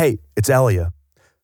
[0.00, 0.94] Hey, it's Elia.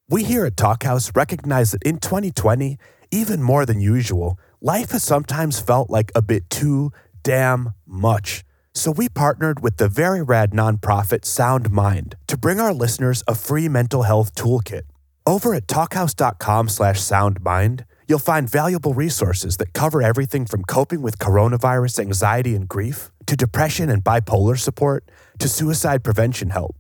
[0.09, 2.79] We here at Talkhouse recognize that in 2020,
[3.11, 6.91] even more than usual, life has sometimes felt like a bit too
[7.23, 8.45] damn much.
[8.73, 13.35] So we partnered with the very rad nonprofit Sound Mind to bring our listeners a
[13.35, 14.85] free mental health toolkit.
[15.27, 21.19] Over at talkhouse.com slash soundmind, you'll find valuable resources that cover everything from coping with
[21.19, 25.05] coronavirus anxiety and grief, to depression and bipolar support,
[25.41, 26.75] to suicide prevention help.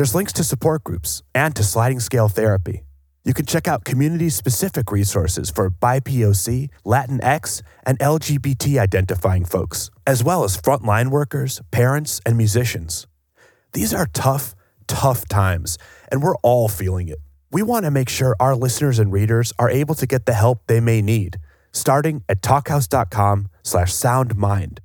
[0.00, 2.84] There's links to support groups and to sliding scale therapy.
[3.22, 10.24] You can check out community specific resources for BIPOC, Latinx, and LGBT identifying folks, as
[10.24, 13.06] well as frontline workers, parents, and musicians.
[13.74, 14.54] These are tough,
[14.86, 15.76] tough times,
[16.10, 17.18] and we're all feeling it.
[17.52, 20.62] We want to make sure our listeners and readers are able to get the help
[20.66, 21.36] they may need,
[21.72, 24.78] starting at talkhouse.com slash soundmind.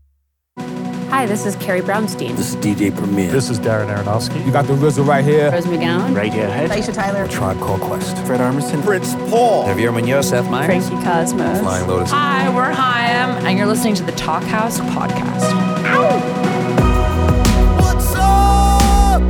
[1.15, 2.35] Hi, this is Carrie Brownstein.
[2.35, 3.31] This is DJ Premier.
[3.31, 4.45] This is Darren Aronofsky.
[4.45, 5.49] You got the RZA right here.
[5.49, 6.13] Rose McGowan.
[6.13, 6.67] Radiohead.
[6.67, 7.25] Aisha Tyler.
[7.29, 8.17] Tribe Called Quest.
[8.25, 8.83] Fred Armisen.
[8.83, 9.65] Prince Paul.
[9.65, 10.27] Javier Munoz.
[10.27, 10.89] Seth Meyers.
[10.89, 11.61] Frankie Cosmos.
[11.61, 12.11] Flying Lotus.
[12.11, 15.53] Hi, we're Haim, and you're listening to the Talkhouse podcast.
[17.79, 19.21] What's up?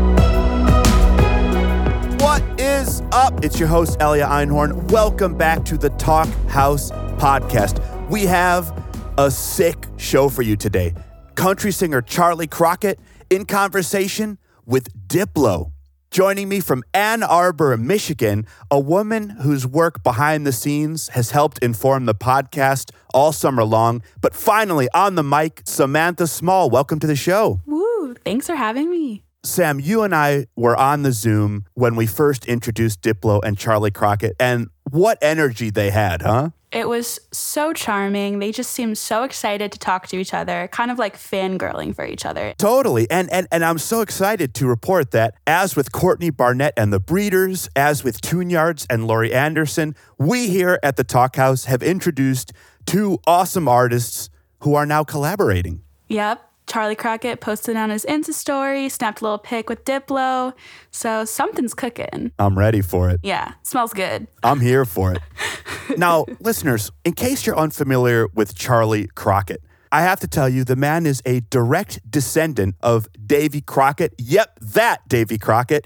[2.19, 3.45] What is up?
[3.45, 4.89] It's your host, Elia Einhorn.
[4.89, 8.09] Welcome back to the Talk House podcast.
[8.09, 8.73] We have
[9.19, 10.95] a sick show for you today.
[11.35, 15.71] Country singer Charley Crockett in conversation with Diplo.
[16.09, 21.57] Joining me from Ann Arbor, Michigan, a woman whose work behind the scenes has helped
[21.59, 24.01] inform the podcast all summer long.
[24.21, 26.69] But finally, on the mic, Samantha Small.
[26.69, 27.59] Welcome to the show.
[27.65, 29.23] Woo, thanks for having me.
[29.43, 33.91] Sam, you and I were on the Zoom when we first introduced Diplo and Charley
[33.91, 36.49] Crockett, and what energy they had, huh?
[36.71, 38.39] It was so charming.
[38.39, 42.05] They just seemed so excited to talk to each other, kind of like fangirling for
[42.05, 42.53] each other.
[42.57, 43.09] Totally.
[43.09, 46.99] And, and and I'm so excited to report that as with Courtney Barnett and the
[46.99, 52.51] Breeders, as with Tune Yards and Laurie Anderson, we here at the Talkhouse have introduced
[52.85, 55.81] two awesome artists who are now collaborating.
[56.07, 56.41] Yep.
[56.67, 60.53] Charley Crockett posted on his Insta story, snapped a little pic with Diplo.
[60.91, 62.31] So something's cooking.
[62.39, 63.19] I'm ready for it.
[63.23, 64.27] Yeah, smells good.
[64.43, 65.19] I'm here for it.
[65.97, 69.61] now, listeners, in case you're unfamiliar with Charley Crockett,
[69.91, 74.13] I have to tell you, the man is a direct descendant of Davy Crockett.
[74.17, 75.85] Yep, that Davy Crockett.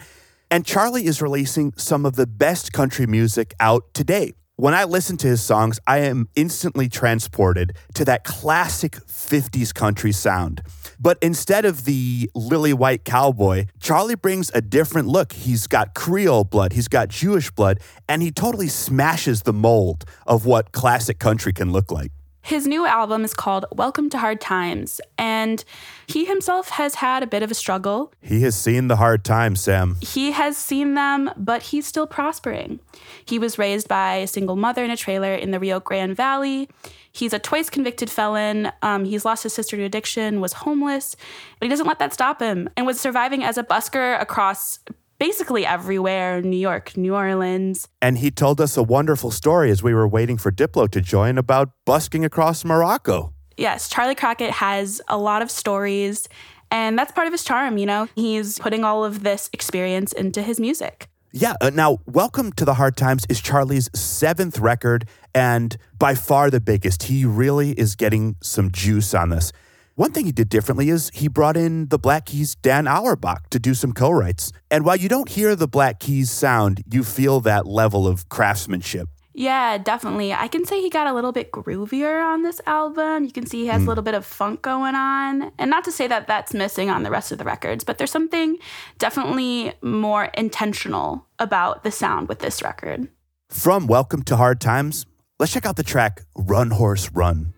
[0.49, 4.33] And Charley is releasing some of the best country music out today.
[4.59, 10.11] When I listen to his songs, I am instantly transported to that classic 50s country
[10.11, 10.61] sound.
[10.99, 15.31] But instead of the lily white cowboy, Charley brings a different look.
[15.31, 20.45] He's got Creole blood, he's got Jewish blood, and he totally smashes the mold of
[20.45, 22.11] what classic country can look like.
[22.41, 25.63] His new album is called Welcome to Hard Times, and
[26.07, 28.11] he himself has had a bit of a struggle.
[28.21, 29.97] He has seen the hard times, Sam.
[30.01, 32.79] He has seen them, but he's still prospering.
[33.23, 36.69] He was raised by a single mother in a trailer in the Rio Grande Valley.
[37.11, 38.71] He's a twice convicted felon.
[38.81, 41.15] Um, he's lost his sister to addiction, was homeless,
[41.59, 44.79] but he doesn't let that stop him, and was surviving as a busker across
[45.19, 47.87] basically everywhere New York, New Orleans.
[48.01, 51.37] And he told us a wonderful story as we were waiting for Diplo to join
[51.37, 53.33] about busking across Morocco.
[53.57, 56.29] Yes, Charley Crockett has a lot of stories,
[56.71, 58.07] and that's part of his charm, you know?
[58.15, 61.09] He's putting all of this experience into his music.
[61.31, 61.53] Yeah.
[61.61, 66.59] Uh, now, Welcome to the Hard Times is Charley's seventh record and by far the
[66.59, 67.03] biggest.
[67.03, 69.51] He really is getting some juice on this.
[69.99, 73.59] One thing he did differently is he brought in the Black Keys' Dan Auerbach to
[73.59, 74.53] do some co writes.
[74.71, 79.09] And while you don't hear the Black Keys sound, you feel that level of craftsmanship.
[79.33, 80.31] Yeah, definitely.
[80.31, 83.25] I can say he got a little bit groovier on this album.
[83.25, 83.89] You can see he has a hmm.
[83.89, 85.51] little bit of funk going on.
[85.59, 88.09] And not to say that that's missing on the rest of the records, but there's
[88.09, 88.57] something
[88.99, 93.09] definitely more intentional about the sound with this record.
[93.49, 95.05] From Welcome to Hard Times,
[95.39, 97.53] let's check out the track Run Horse Run.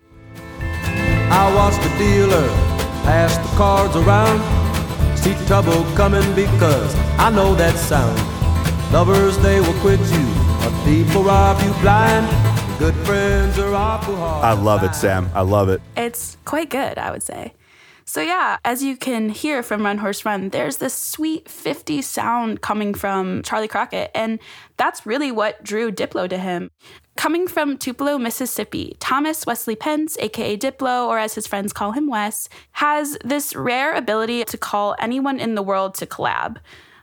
[1.34, 2.46] I watched the dealer
[3.02, 4.38] pass the cards around.
[5.18, 8.16] See trouble coming because I know that sound.
[8.92, 10.26] Lovers, they will quit you.
[10.66, 12.26] A thief will rob you blind.
[12.78, 14.44] Good friends are awful hard.
[14.44, 15.30] I love it, Sam.
[15.34, 15.80] I love it.
[15.96, 17.54] It's quite good, I would say.
[18.04, 22.60] So, yeah, as you can hear from Run Horse Run, there's this sweet 50s sound
[22.60, 24.38] coming from Charley Crockett, and
[24.76, 26.70] that's really what drew Diplo to him.
[27.16, 32.08] Coming from Tupelo, Mississippi, Thomas Wesley Pentz, aka Diplo, or as his friends call him
[32.08, 36.56] Wes, has this rare ability to call anyone in the world to collab.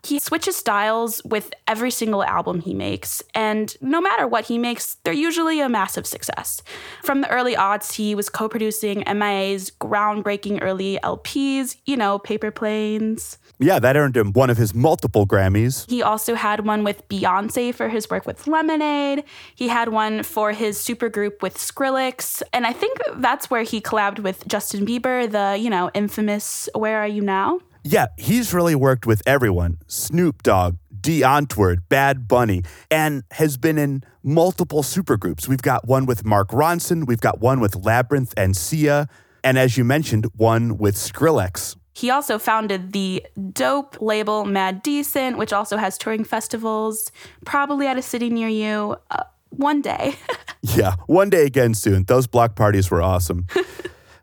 [0.04, 4.96] He switches styles with every single album he makes, and no matter what he makes,
[5.04, 6.62] they're usually a massive success.
[7.04, 12.52] From the early aughts, he was co producing MIA's groundbreaking early LPs, you know, Paper
[12.52, 13.38] Planes.
[13.60, 15.90] Yeah, that earned him one of his multiple Grammys.
[15.90, 19.26] He also had one with Beyonce for his work with Lemonade.
[19.54, 22.42] He had one for his supergroup with Skrillex.
[22.54, 27.00] And I think that's where he collabed with Justin Bieber, the, you know, infamous Where
[27.00, 27.60] Are You Now?
[27.84, 33.78] Yeah, he's really worked with everyone Snoop Dogg, Die Antwoord, Bad Bunny, and has been
[33.78, 35.48] in multiple supergroups.
[35.48, 39.08] We've got one with Mark Ronson, we've got one with Labrinth and Sia,
[39.44, 41.78] and as you mentioned, one with Skrillex.
[41.94, 47.12] He also founded the dope label Mad Decent, which also has touring festivals,
[47.46, 48.96] probably at a city near you.
[49.12, 50.16] Uh, one day.
[50.62, 52.04] yeah, one day again soon.
[52.04, 53.48] Those block parties were awesome.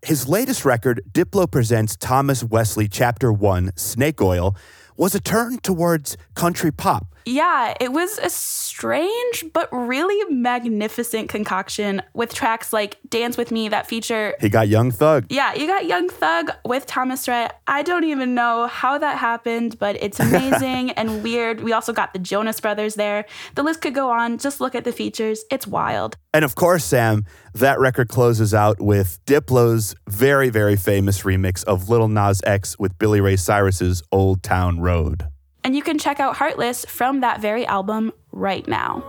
[0.07, 4.55] His latest record, Diplo Presents Thomas Wesley Chapter 1 Snake Oil,
[4.97, 7.13] was a turn towards country pop.
[7.29, 13.69] Yeah, it was a strange but really magnificent concoction with tracks like Dance With Me
[13.69, 14.37] that feature.
[14.41, 15.27] He got Young Thug.
[15.29, 17.61] Yeah, you got Young Thug with Thomas Rhett.
[17.67, 21.65] I don't even know how that happened, but it's amazing and weird.
[21.65, 23.27] We also got the Jonas Brothers there.
[23.57, 24.39] The list could go on.
[24.39, 25.45] Just look at the features.
[25.51, 26.17] It's wild.
[26.33, 27.25] And of course, Sam,
[27.55, 32.97] that record closes out with Diplo's very, very famous remix of Lil Nas X with
[33.01, 35.27] Billy Ray Cyrus's Old Town Road.
[35.67, 39.01] And you can check out Heartless from that very album right now.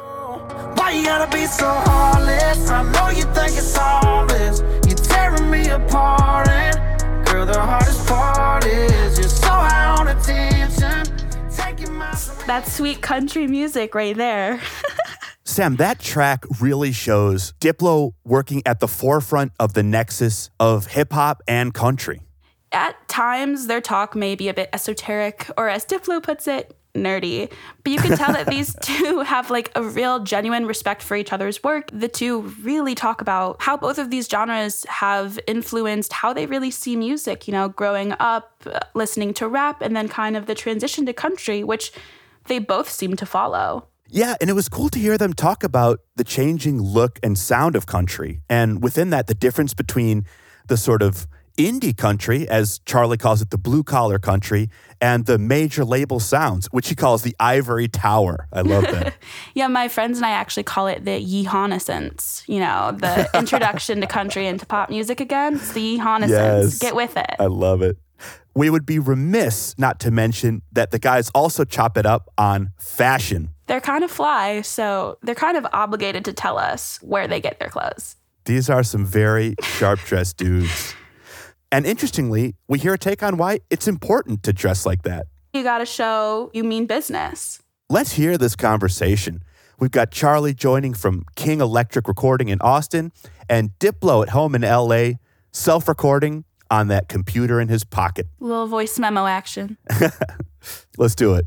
[0.75, 2.67] Why you gotta be so heartless?
[2.67, 4.61] I know you think it's all this.
[4.87, 11.05] You're tearing me apart, and girl, the hardest part is you're so high on attention.
[12.47, 14.59] That's sweet country music right there.
[15.43, 21.13] Sam, that track really shows Diplo working at the forefront of the nexus of hip
[21.13, 22.19] hop and country.
[22.71, 27.51] At times, their talk may be a bit esoteric, or as Diplo puts it, nerdy.
[27.83, 31.33] But you can tell that these two have like a real genuine respect for each
[31.33, 31.89] other's work.
[31.91, 36.69] The two really talk about how both of these genres have influenced how they really
[36.69, 41.07] see music, you know, growing up, listening to rap, and then kind of the transition
[41.07, 41.91] to country, which
[42.45, 43.87] they both seem to follow.
[44.09, 47.75] Yeah, and it was cool to hear them talk about the changing look and sound
[47.75, 48.41] of country.
[48.47, 50.25] And within that, the difference between
[50.67, 51.27] the sort of
[51.57, 54.69] indie country, as Charley calls it, the blue collar country,
[55.01, 58.47] and the major label sounds, which he calls the ivory tower.
[58.53, 59.15] I love that.
[59.53, 62.47] yeah, my friends and I actually call it the yeehanescence.
[62.47, 65.55] You know, the introduction to country and to pop music again.
[65.55, 66.29] It's the yeehanescence.
[66.29, 67.35] Yes, Get with it.
[67.39, 67.97] I love it.
[68.55, 72.71] We would be remiss not to mention that the guys also chop it up on
[72.79, 73.49] fashion.
[73.67, 77.59] They're kind of fly, so they're kind of obligated to tell us where they get
[77.59, 78.15] their clothes.
[78.45, 80.95] These are some very sharp dressed dudes.
[81.71, 85.27] And interestingly, we hear a take on why it's important to dress like that.
[85.53, 87.61] You got to show you mean business.
[87.89, 89.43] Let's hear this conversation.
[89.79, 93.11] We've got Charley joining from King Electric Recording in Austin
[93.49, 95.13] and Diplo at home in LA,
[95.51, 98.27] self recording on that computer in his pocket.
[98.39, 99.77] Little voice memo action.
[100.97, 101.45] Let's do it.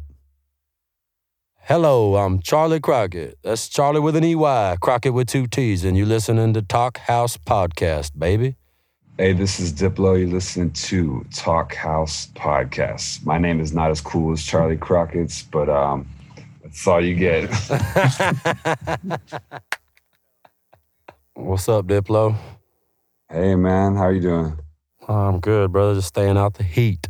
[1.62, 3.38] Hello, I'm Charley Crockett.
[3.42, 8.18] That's Charley with an EY, Crockett with two T's, and you're listening to Talkhouse Podcast,
[8.18, 8.56] baby.
[9.20, 10.18] Hey, this is Diplo.
[10.18, 13.22] You're listening to Talkhouse Podcast.
[13.26, 16.08] My name is not as cool as Charley Crockett's, but um,
[16.62, 17.50] that's all you get.
[21.34, 22.34] What's up, Diplo?
[23.30, 23.94] Hey, man.
[23.94, 24.58] How you doing?
[25.06, 25.96] I'm good, brother.
[25.96, 27.06] Just staying out the heat.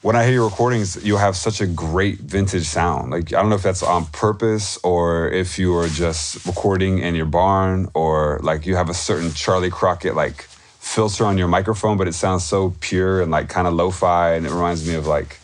[0.00, 3.10] When I hear your recordings, you have such a great vintage sound.
[3.10, 7.14] Like I don't know if that's on purpose or if you are just recording in
[7.14, 10.48] your barn or like you have a certain Charley Crockett like
[10.88, 14.46] filter on your microphone, but it sounds so pure and like kind of lo-fi, and
[14.46, 15.38] it reminds me of like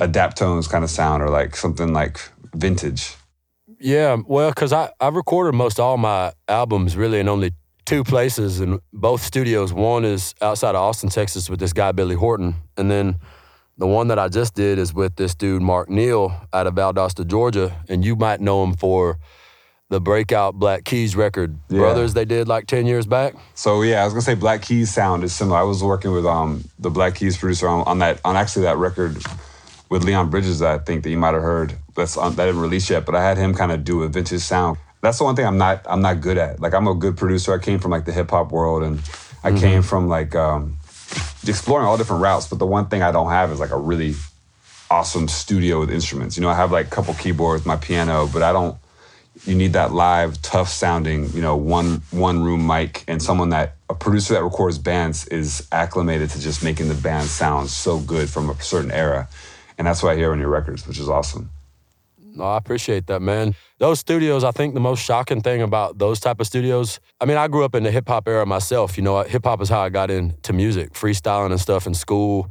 [0.00, 2.18] a Daptones kind of sound or like something like
[2.54, 3.14] vintage.
[3.78, 7.52] Yeah, well, because I I've recorded most all my albums really in only
[7.84, 9.72] two places in both studios.
[9.72, 13.16] One is outside of Austin, Texas, with this guy Billy Horton, and then
[13.76, 17.26] the one that I just did is with this dude Mark Neill out of Valdosta,
[17.26, 19.18] Georgia, and you might know him for
[19.92, 21.78] the breakout Black Keys record, yeah.
[21.78, 23.34] Brothers, they did like 10 years back.
[23.54, 25.58] So, yeah, I was gonna say Black Keys sound is similar.
[25.58, 28.78] I was working with um, the Black Keys producer on, on, that, on actually that
[28.78, 29.22] record
[29.90, 31.74] with Leon Bridges, I think that you might have heard.
[31.94, 34.78] That's that didn't release yet, but I had him kind of do a vintage sound.
[35.02, 36.58] That's the one thing I'm not I'm not good at.
[36.58, 37.52] Like I'm a good producer.
[37.52, 38.98] I came from like the hip hop world, and
[39.44, 39.58] I mm-hmm.
[39.58, 40.78] came from like um,
[41.46, 42.48] exploring all different routes.
[42.48, 44.14] But the one thing I don't have is like a really
[44.90, 46.38] awesome studio with instruments.
[46.38, 48.78] You know, I have like a couple keyboards, my piano, but I don't
[49.44, 53.74] you need that live, tough sounding, you know, one one room mic and someone that
[53.88, 58.30] a producer that records bands is acclimated to just making the band sound so good
[58.30, 59.28] from a certain era.
[59.78, 61.50] and that's what I hear on your records, which is awesome.
[62.34, 63.54] No, I appreciate that, man.
[63.78, 66.98] Those studios, I think the most shocking thing about those type of studios.
[67.20, 68.96] I mean, I grew up in the hip hop era myself.
[68.96, 72.50] You know, hip hop is how I got into music, freestyling and stuff in school,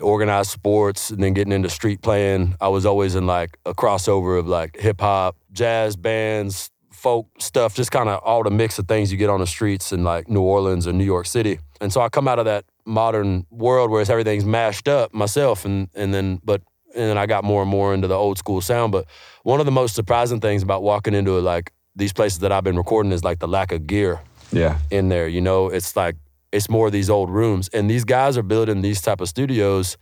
[0.00, 2.56] organized sports, and then getting into street playing.
[2.60, 7.74] I was always in like a crossover of like hip hop, jazz bands, folk stuff,
[7.74, 10.28] just kind of all the mix of things you get on the streets in like
[10.28, 11.58] New Orleans or New York City.
[11.80, 15.88] And so I come out of that modern world where everything's mashed up myself, and
[15.94, 16.62] and then but
[16.94, 18.92] and then I got more and more into the old school sound.
[18.92, 19.06] But
[19.42, 22.76] one of the most surprising things about walking into like these places that I've been
[22.76, 24.20] recording is like the lack of gear.
[24.52, 24.78] Yeah.
[24.90, 26.16] In there, you know, it's like
[26.52, 29.96] it's more of these old rooms, and these guys are building these type of studios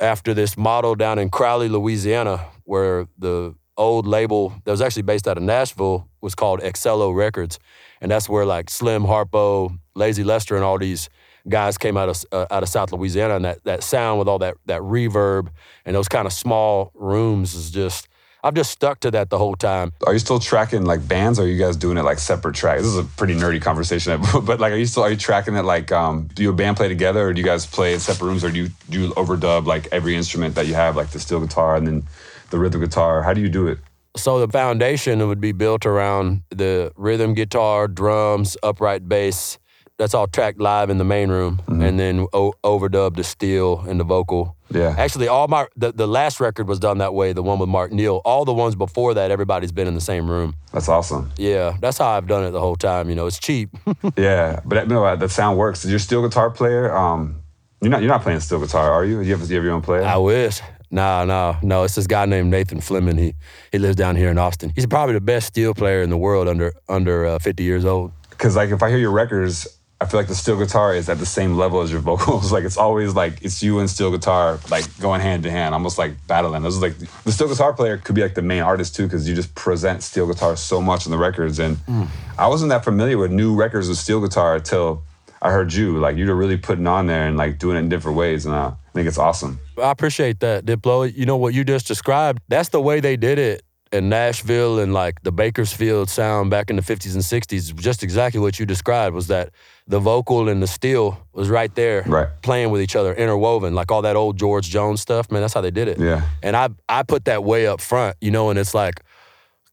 [0.00, 5.28] after this model down in Crowley, Louisiana, where the old label that was actually based
[5.28, 7.58] out of Nashville was called Excello Records,
[8.00, 11.08] and that's where like Slim Harpo, Lazy Lester, and all these
[11.48, 14.38] guys came out of uh, out of South Louisiana, and that that sound with all
[14.38, 15.48] that that reverb
[15.84, 18.08] and those kind of small rooms is just.
[18.42, 19.92] I've just stuck to that the whole time.
[20.06, 21.38] Are you still tracking like bands?
[21.38, 22.82] Or are you guys doing it like separate tracks?
[22.82, 25.64] This is a pretty nerdy conversation, but like, are you still are you tracking it
[25.64, 25.92] like?
[25.92, 28.50] Um, do your band play together, or do you guys play in separate rooms, or
[28.50, 31.76] do you do you overdub like every instrument that you have, like the steel guitar
[31.76, 32.06] and then
[32.50, 33.22] the rhythm guitar?
[33.22, 33.78] How do you do it?
[34.16, 39.58] So the foundation would be built around the rhythm guitar, drums, upright bass.
[40.00, 41.82] That's all tracked live in the main room, mm-hmm.
[41.82, 44.56] and then o- overdubbed the steel and the vocal.
[44.70, 44.94] Yeah.
[44.96, 47.34] Actually, all my the, the last record was done that way.
[47.34, 48.22] The one with Mark Neill.
[48.24, 50.56] All the ones before that, everybody's been in the same room.
[50.72, 51.30] That's awesome.
[51.36, 53.10] Yeah, that's how I've done it the whole time.
[53.10, 53.76] You know, it's cheap.
[54.16, 55.84] yeah, but know, the sound works.
[55.84, 56.96] Is your steel guitar player?
[56.96, 57.42] Um,
[57.82, 59.20] you're not you're not playing steel guitar, are you?
[59.20, 60.02] You have, you have your own player?
[60.02, 60.62] I wish.
[60.90, 61.84] No, no, no.
[61.84, 63.18] It's this guy named Nathan Fleming.
[63.18, 63.34] He
[63.70, 64.72] he lives down here in Austin.
[64.74, 68.12] He's probably the best steel player in the world under under uh, 50 years old.
[68.30, 69.68] Because like if I hear your records,
[70.02, 72.52] I feel like the steel guitar is at the same level as your vocals.
[72.52, 75.98] like it's always like it's you and steel guitar like going hand to hand, almost
[75.98, 76.62] like battling.
[76.62, 79.28] This is like the steel guitar player could be like the main artist too, because
[79.28, 81.58] you just present steel guitar so much in the records.
[81.58, 82.08] And mm.
[82.38, 85.02] I wasn't that familiar with new records with steel guitar until
[85.42, 85.98] I heard you.
[85.98, 88.72] Like you're really putting on there and like doing it in different ways, and I
[88.94, 89.60] think it's awesome.
[89.76, 91.12] I appreciate that, Diplo.
[91.14, 92.40] You know what you just described?
[92.48, 96.76] That's the way they did it in Nashville and like the Bakersfield sound back in
[96.76, 97.74] the 50s and 60s.
[97.74, 99.50] Just exactly what you described was that
[99.90, 102.28] the vocal and the steel was right there, right.
[102.42, 105.30] playing with each other, interwoven, like all that old George Jones stuff.
[105.30, 105.98] Man, that's how they did it.
[105.98, 106.22] Yeah.
[106.42, 109.02] And I I put that way up front, you know, and it's like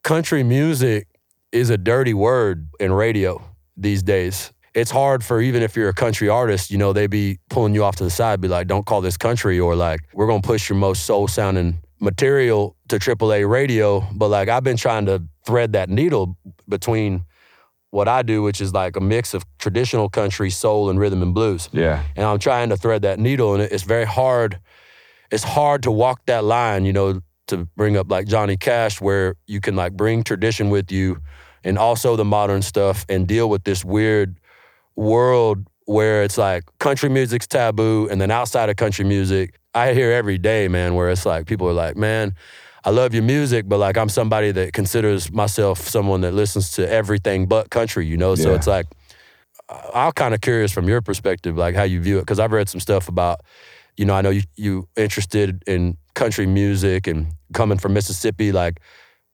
[0.04, 1.08] country music
[1.52, 3.42] is a dirty word in radio
[3.78, 7.40] these days it's hard for even if you're a country artist, you know, they'd be
[7.50, 10.28] pulling you off to the side, be like, don't call this country, or like, we're
[10.28, 14.08] gonna push your most soul sounding material to AAA radio.
[14.14, 16.38] But like, I've been trying to thread that needle
[16.70, 17.26] between
[17.92, 21.34] what I do, which is like a mix of traditional country, soul, and rhythm and
[21.34, 21.70] blues.
[21.72, 22.04] Yeah.
[22.16, 24.60] And I'm trying to thread that needle, and it's very hard.
[25.32, 29.36] It's hard to walk that line, you know, to bring up like Johnny Cash, where
[29.46, 31.22] you can like bring tradition with you
[31.64, 34.40] and also the modern stuff and deal with this weird
[34.96, 40.12] world where it's like country music's taboo and then outside of country music i hear
[40.12, 42.34] every day man where it's like people are like man
[42.88, 46.90] i love your music but like i'm somebody that considers myself someone that listens to
[46.90, 48.56] everything but country you know so yeah.
[48.56, 48.86] it's like
[49.94, 52.70] i'm kind of curious from your perspective like how you view it because i've read
[52.70, 53.42] some stuff about
[53.98, 58.80] you know i know you you interested in country music and coming from mississippi like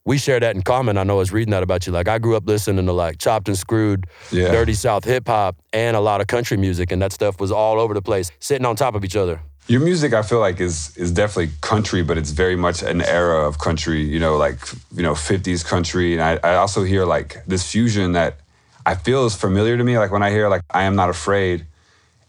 [0.05, 0.97] we share that in common.
[0.97, 1.93] I know I was reading that about you.
[1.93, 4.51] Like I grew up listening to like chopped and screwed, yeah.
[4.51, 7.79] dirty South hip hop, and a lot of country music, and that stuff was all
[7.79, 9.41] over the place, sitting on top of each other.
[9.67, 13.47] Your music, I feel like, is is definitely country, but it's very much an era
[13.47, 14.01] of country.
[14.03, 14.59] You know, like
[14.93, 18.39] you know, '50s country, and I, I also hear like this fusion that
[18.85, 19.97] I feel is familiar to me.
[19.97, 21.65] Like when I hear like "I Am Not Afraid,"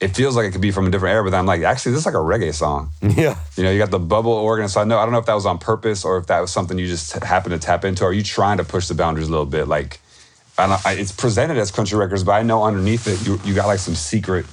[0.01, 2.01] it feels like it could be from a different era, but I'm like, actually, this
[2.01, 2.91] is like a reggae song.
[3.03, 3.39] Yeah.
[3.57, 4.69] You know, you got the bubble organ.
[4.69, 6.53] So I know, I don't know if that was on purpose or if that was
[6.53, 8.05] something you just happened to tap into.
[8.05, 9.67] Are you trying to push the boundaries a little bit?
[9.69, 10.01] Like,
[10.59, 13.67] I I, it's presented as country records, but I know underneath it, you, you got
[13.67, 14.47] like some secret,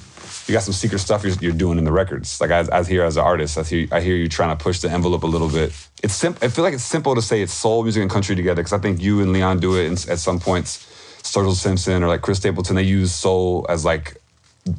[0.46, 2.40] you got some secret stuff you're, you're doing in the records.
[2.40, 4.80] Like I, I hear as an artist, I hear, I hear you trying to push
[4.80, 5.72] the envelope a little bit.
[6.02, 6.44] It's simple.
[6.44, 8.78] I feel like it's simple to say it's soul music and country together because I
[8.78, 10.88] think you and Leon do it in, at some points.
[11.22, 14.16] Sturgill Simpson or like Chris Stapleton, they use soul as like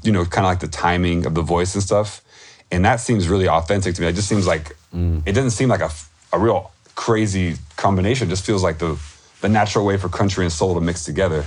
[0.04, 2.22] you know, kind of like the timing of the voice and stuff.
[2.72, 4.08] And that seems really authentic to me.
[4.08, 5.22] It just seems like mm.
[5.26, 5.90] it doesn't seem like a,
[6.32, 8.28] a real crazy combination.
[8.28, 9.00] It just feels like the
[9.42, 11.44] the natural way for country and soul to mix together.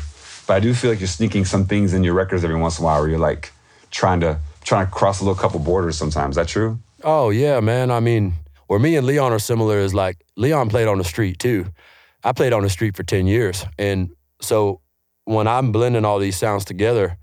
[0.46, 2.84] But I do feel like you're sneaking some things in your records every once in
[2.84, 3.52] a while where you're like
[3.96, 6.32] trying to trying to cross a little couple borders sometimes.
[6.32, 6.78] Is that true?
[7.02, 7.90] Oh yeah, man.
[7.90, 8.34] I mean,
[8.66, 11.66] where me and Leon are similar is like Leon played on the street too.
[12.22, 13.64] I played on the street for 10 years.
[13.78, 14.10] And
[14.40, 14.80] so
[15.24, 17.16] when I'm blending all these sounds together,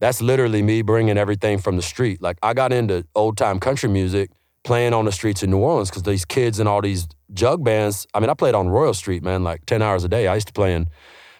[0.00, 2.20] that's literally me bringing everything from the street.
[2.20, 4.30] Like I got into old time country music
[4.64, 8.06] playing on the streets in New Orleans because these kids and all these jug bands.
[8.12, 10.26] I mean, I played on Royal Street, man, like 10 hours a day.
[10.26, 10.86] I used to play in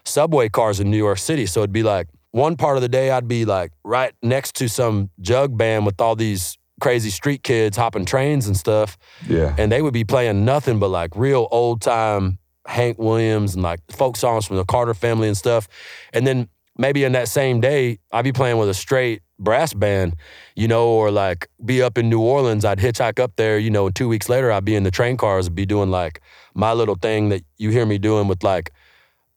[0.05, 1.47] subway cars in New York City.
[1.47, 4.69] So it'd be like one part of the day, I'd be like right next to
[4.69, 8.97] some jug band with all these crazy street kids hopping trains and stuff.
[9.27, 9.55] Yeah.
[9.59, 13.81] And they would be playing nothing but like real old time Hank Williams and like
[13.91, 15.69] folk songs from the Carter family and stuff.
[16.13, 20.17] And then maybe in that same day, I'd be playing with a straight brass band,
[20.55, 22.65] you know, or like be up in New Orleans.
[22.65, 25.17] I'd hitchhike up there, you know, and two weeks later, I'd be in the train
[25.17, 26.21] cars, be doing like
[26.55, 28.73] my little thing that you hear me doing with like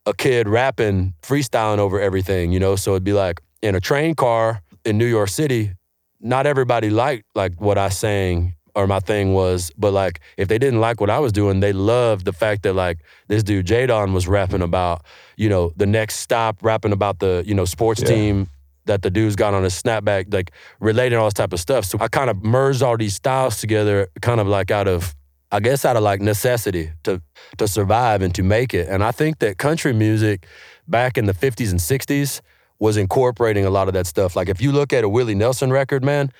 [0.05, 2.75] a kid rapping, freestyling over everything, you know.
[2.75, 5.73] So it'd be like in a train car in New York City,
[6.19, 10.57] not everybody liked like what I sang or my thing was, but like if they
[10.57, 14.13] didn't like what I was doing, they loved the fact that like this dude Jadon
[14.13, 15.03] was rapping about,
[15.35, 18.07] you know, the next stop, rapping about the, you know, sports Yeah.
[18.07, 18.47] team
[18.85, 21.85] that the dude's got on his snapback, like relating all this type of stuff.
[21.85, 25.13] So I kind of merged all these styles together, kind of like out of
[25.51, 27.21] I guess out of like necessity to
[27.57, 28.87] to survive and to make it.
[28.87, 30.45] And I think that country music
[30.87, 32.41] back in the 50s and 60s
[32.79, 34.35] was incorporating a lot of that stuff.
[34.35, 36.31] Like if you look at a Willie Nelson record, man,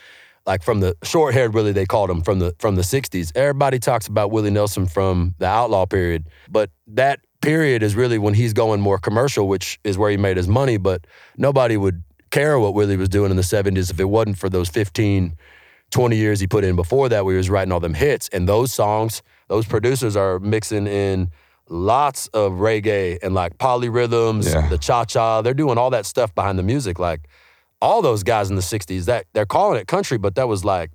[0.46, 3.32] like from the short haired Willie they called him from the from the 60s.
[3.36, 8.34] Everybody talks about Willie Nelson from the outlaw period, but that period is really when
[8.34, 11.06] he's going more commercial, which is where he made his money, but
[11.38, 14.70] nobody would care what Willie was doing in the 70s if it wasn't for those
[14.70, 15.36] 15
[15.92, 18.30] 20 years he put in before that where he was writing all them hits.
[18.34, 21.30] And those songs, those producers are mixing in
[21.70, 24.68] lots of reggae and like polyrhythms, Yeah.
[24.70, 25.42] the cha-cha.
[25.42, 27.00] They're doing all that stuff behind the music.
[27.00, 27.22] Like
[27.82, 30.92] all those guys in the 60s, that they're calling it country, but that was like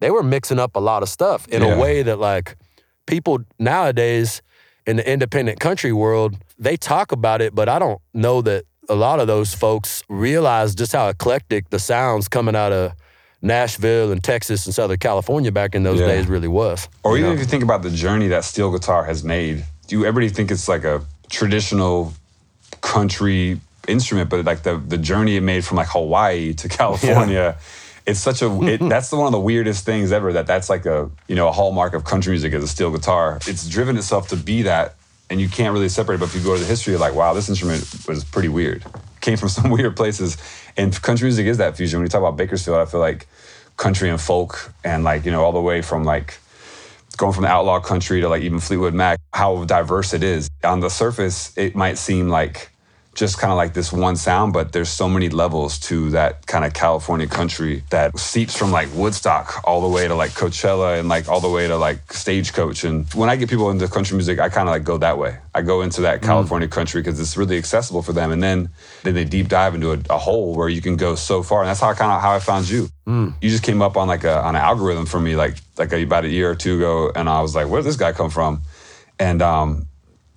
[0.00, 1.74] they were mixing up a lot of stuff in Yeah.
[1.74, 2.56] a way that like
[3.06, 4.40] people nowadays
[4.86, 8.94] in the independent country world, they talk about it, but I don't know that a
[8.94, 12.92] lot of those folks realize just how eclectic the sounds coming out of
[13.42, 16.06] Nashville and Texas and Southern California back in those Yeah.
[16.08, 16.88] days really was.
[17.02, 17.34] Or even know?
[17.34, 20.50] if you think about the journey that steel guitar has made, do you everybody think
[20.50, 22.12] it's like a traditional
[22.80, 27.56] country instrument, but like the the journey it made from like Hawaii to California,
[28.06, 30.32] it's such a it, that's the, one of the weirdest things ever.
[30.32, 33.38] That that's like a you know a hallmark of country music is a steel guitar.
[33.46, 34.94] It's driven itself to be that,
[35.30, 36.16] and you can't really separate.
[36.16, 36.18] it.
[36.20, 38.84] But if you go to the history, you're like, wow, this instrument was pretty weird.
[39.20, 40.36] Came from some weird places,
[40.76, 42.00] and country music is that fusion.
[42.00, 43.26] When you talk about Bakersfield, I feel like
[43.76, 46.38] country and folk, and like you know all the way from like
[47.16, 50.48] going from outlaw country to like even Fleetwood Mac, how diverse it is.
[50.64, 52.70] On the surface, it might seem like
[53.14, 56.64] just kind of like this one sound, but there's so many levels to that kind
[56.64, 61.08] of California country that seeps from like Woodstock all the way to like Coachella and
[61.08, 62.84] like all the way to like Stagecoach.
[62.84, 65.38] And when I get people into country music, I kind of like go that way.
[65.54, 68.30] I go into that California country because it's really accessible for them.
[68.30, 68.70] And then
[69.02, 71.62] then they deep dive into a, a hole where you can go so far.
[71.62, 72.88] And that's how kind of how I found you.
[73.40, 76.24] You just came up on like a on an algorithm for me like like about
[76.24, 78.62] a year or two ago, and I was like, where did this guy come from?
[79.18, 79.86] And um,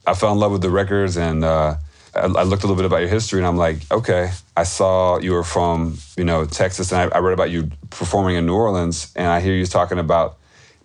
[0.07, 1.75] I fell in love with the records and uh,
[2.15, 5.19] I, I looked a little bit about your history and I'm like, okay, I saw
[5.19, 8.55] you were from, you know, Texas and I, I read about you performing in New
[8.55, 10.37] Orleans and I hear you talking about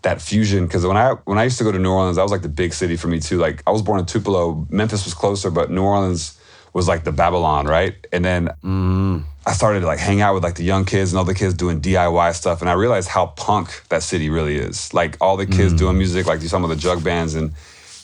[0.03, 2.31] that fusion because when I when I used to go to New Orleans, that was
[2.31, 3.38] like the big city for me too.
[3.38, 6.38] Like I was born in Tupelo, Memphis was closer, but New Orleans
[6.73, 7.95] was like the Babylon, right?
[8.12, 9.25] And then mm.
[9.47, 11.55] I started to like hang out with like the young kids and all the kids
[11.55, 14.95] doing DIY stuff, and I realized how punk that city really is.
[14.95, 15.79] Like all the kids mm.
[15.79, 17.53] doing music, like some of the jug bands, and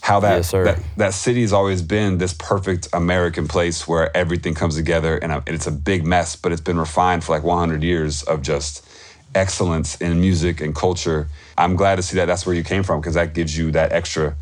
[0.04, 4.52] how that Yes, that that city has always been this perfect American place where everything
[4.52, 7.82] comes together, and, uh, it's a big mess, but it's been refined for like 100
[7.82, 8.86] years of just
[9.34, 11.28] excellence in music and culture.
[11.56, 13.92] I'm glad to see that that's where you came from because that gives you that
[13.92, 14.36] extra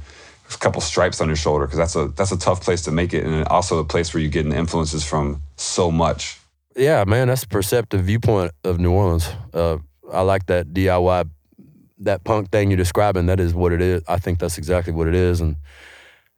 [0.58, 3.24] couple stripes on your shoulder because that's a that's a tough place to make it,
[3.24, 6.40] and also a place where you're getting influences from so much.
[6.74, 9.28] Yeah, man, that's a perceptive viewpoint of New Orleans.
[9.54, 9.78] Uh,
[10.12, 11.30] I like that DIY,
[12.04, 13.26] that punk thing you're describing.
[13.26, 14.02] That is what it is.
[14.08, 15.40] I think that's exactly what it is.
[15.40, 15.56] And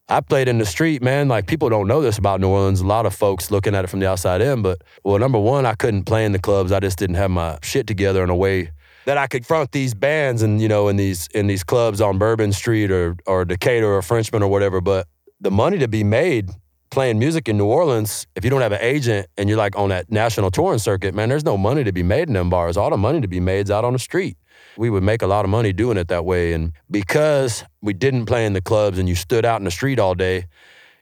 [0.08, 1.28] I played in the street, man.
[1.28, 2.80] Like people don't know this about New Orleans.
[2.80, 4.62] A lot of folks looking at it from the outside in.
[4.62, 6.72] But well, number one, I couldn't play in the clubs.
[6.72, 8.70] I just didn't have my shit together in a way
[9.06, 12.18] that I could front these bands and you know in these in these clubs on
[12.18, 14.80] Bourbon Street or or Decatur or Frenchmen or whatever.
[14.80, 15.06] But
[15.40, 16.50] the money to be made
[16.90, 19.88] playing music in New Orleans, if you don't have an agent and you're like on
[19.88, 22.76] that national touring circuit, man, there's no money to be made in them bars.
[22.76, 24.36] All the money to be made is out on the street.
[24.76, 26.52] We would make a lot of money doing it that way.
[26.52, 29.98] And because we didn't play in the clubs and you stood out in the street
[29.98, 30.46] all day,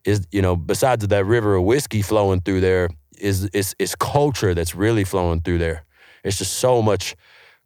[0.05, 4.53] is you know, besides that river of whiskey flowing through there, is is is culture
[4.55, 5.85] that's really flowing through there.
[6.25, 7.15] It's just so much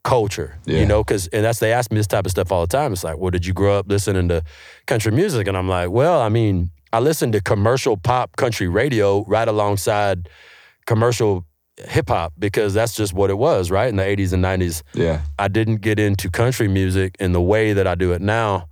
[0.03, 0.79] culture, Yeah.
[0.79, 2.93] you know, because and that's they ask me this type of stuff all the time.
[2.93, 4.43] It's like, well, did you grow up listening to
[4.85, 5.47] country music?
[5.47, 10.29] And I'm like, well, I mean, I listened to commercial pop country radio right alongside
[10.85, 11.43] commercial
[11.85, 13.89] hip hop because that's just what it was, right?
[13.89, 14.83] In the 80s and 90s.
[14.93, 15.21] Yeah.
[15.37, 18.67] I didn't get into country music in the way that I do it now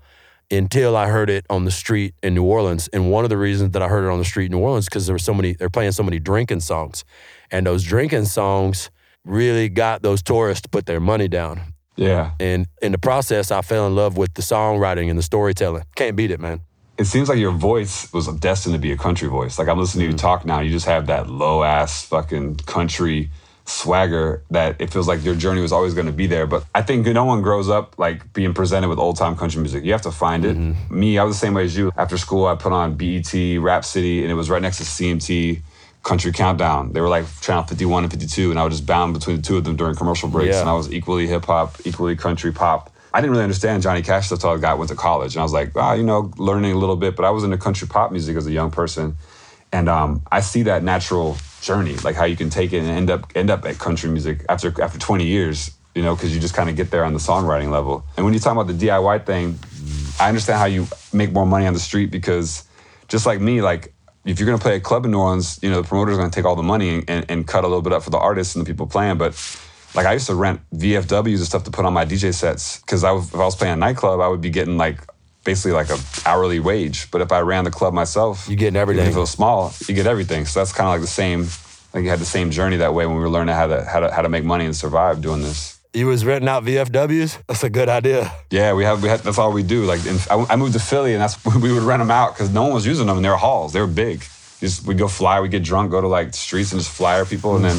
[0.52, 2.88] until I heard it on the street in New Orleans.
[2.90, 4.86] And one of the reasons that I heard it on the street in New Orleans
[4.86, 7.04] because there were so many they're playing so many drinking songs.
[7.52, 8.90] And those drinking songs
[9.24, 11.62] really got those tourists to put their money down.
[11.96, 12.32] Yeah.
[12.40, 15.84] And in the process, I fell in love with the songwriting and the storytelling.
[15.96, 16.62] Can't beat it, man.
[16.98, 19.60] It seems like your voice was destined to be a country voice.
[19.60, 20.28] Like I'm listening to you mm-hmm.
[20.28, 23.30] talk now, you just have that low ass fucking country
[23.66, 26.46] swagger that it feels like your journey was always going to be there.
[26.46, 29.84] But I think no one grows up like being presented with old time country music.
[29.84, 30.56] You have to find it.
[30.56, 31.00] Mm-hmm.
[31.00, 31.92] Me, I was the same way as you.
[31.98, 35.62] After school, I put on BET, Rap City, and it was right next to CMT
[36.04, 36.94] Country Countdown.
[36.94, 39.58] They were like channel 51 and 52, and I would just bound between the two
[39.58, 40.56] of them during commercial breaks.
[40.56, 40.62] Yeah.
[40.62, 42.92] And I was equally hip hop, equally country pop.
[43.16, 45.54] I didn't really understand Johnny Cash until I got went to college, and I was
[45.54, 47.16] like, ah, you know, learning a little bit.
[47.16, 49.16] But I was into country pop music as a young person,
[49.72, 53.10] and um, I see that natural journey, like how you can take it and end
[53.10, 56.56] up end up at country music after after 20 years, you know, because you just
[56.56, 58.04] kind of get there on the songwriting level.
[58.18, 59.60] And when you talk about the DIY thing,
[60.20, 62.66] I understand how you make more money on the street because
[63.08, 63.94] just like me, like
[64.26, 66.44] if you're gonna play a club in New Orleans, you know, the promoter's gonna take
[66.44, 68.70] all the money and, and cut a little bit up for the artists and the
[68.70, 69.18] people playing.
[69.18, 69.36] But
[69.96, 73.04] like I used to rent VFWs and stuff to put on my DJ sets because
[73.04, 75.00] I if I was playing a nightclub, I would be getting like
[75.44, 77.10] basically like a hourly wage.
[77.12, 79.08] But if I ran the club myself, You get everything.
[79.08, 80.46] if it was small, you get everything.
[80.46, 81.48] So that's kind of like the same.
[81.94, 84.00] Like you had the same journey that way when we were learning how to how
[84.02, 85.80] to how to make money and survive doing this.
[85.94, 87.38] You was renting out VFWs?
[87.48, 88.30] That's a good idea.
[88.52, 89.86] Yeah, we have we had that's all we do.
[89.86, 92.50] Like in, I, I moved to Philly and that's we would rent them out because
[92.54, 93.72] no one was using them and they were halls.
[93.72, 94.26] They were big.
[94.60, 97.56] Just we'd go fly, we'd get drunk, go to like streets and just flyer people,
[97.56, 97.78] and then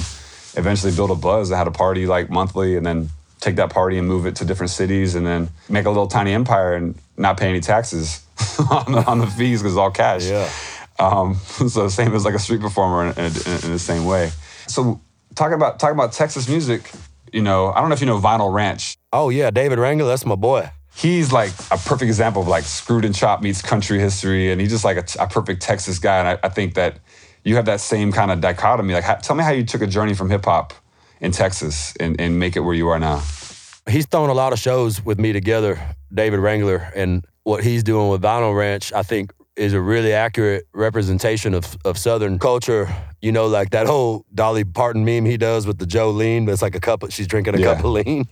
[0.56, 3.98] eventually build a buzz that had a party like monthly, and then take that party
[3.98, 7.38] and move it to different cities, and then make a little tiny empire and not
[7.38, 8.24] pay any taxes
[8.70, 10.26] on the, on the fees because it's all cash.
[10.26, 10.50] Yeah.
[10.98, 11.34] Um,
[11.68, 14.30] so same as like a street performer in, in, in the same way.
[14.66, 15.00] So
[15.34, 16.90] talking about talking about Texas music,
[17.32, 18.96] you know, I don't know if you know Vinyl Ranch.
[19.12, 20.70] Oh yeah, David Wrangler, that's my boy.
[20.94, 24.70] He's like a perfect example of like screwed and chop meets country history, and he's
[24.70, 26.18] just like a, a perfect Texas guy.
[26.18, 26.98] And I, I think that
[27.46, 28.92] you have that same kind of dichotomy.
[28.92, 30.74] Like, how, tell me how you took a journey from hip hop
[31.20, 33.22] in Texas and, and make it where you are now.
[33.88, 35.80] He's thrown a lot of shows with me together,
[36.12, 40.64] David Wrangler, and what he's doing with Vinyl Ranch, I think, is a really accurate
[40.74, 42.88] representation of, of Southern culture.
[43.22, 46.62] You know, like that whole Dolly Parton meme he does with the Jolene, but it's
[46.62, 47.74] like a cup of, she's drinking a Yeah.
[47.74, 48.26] cup of lean.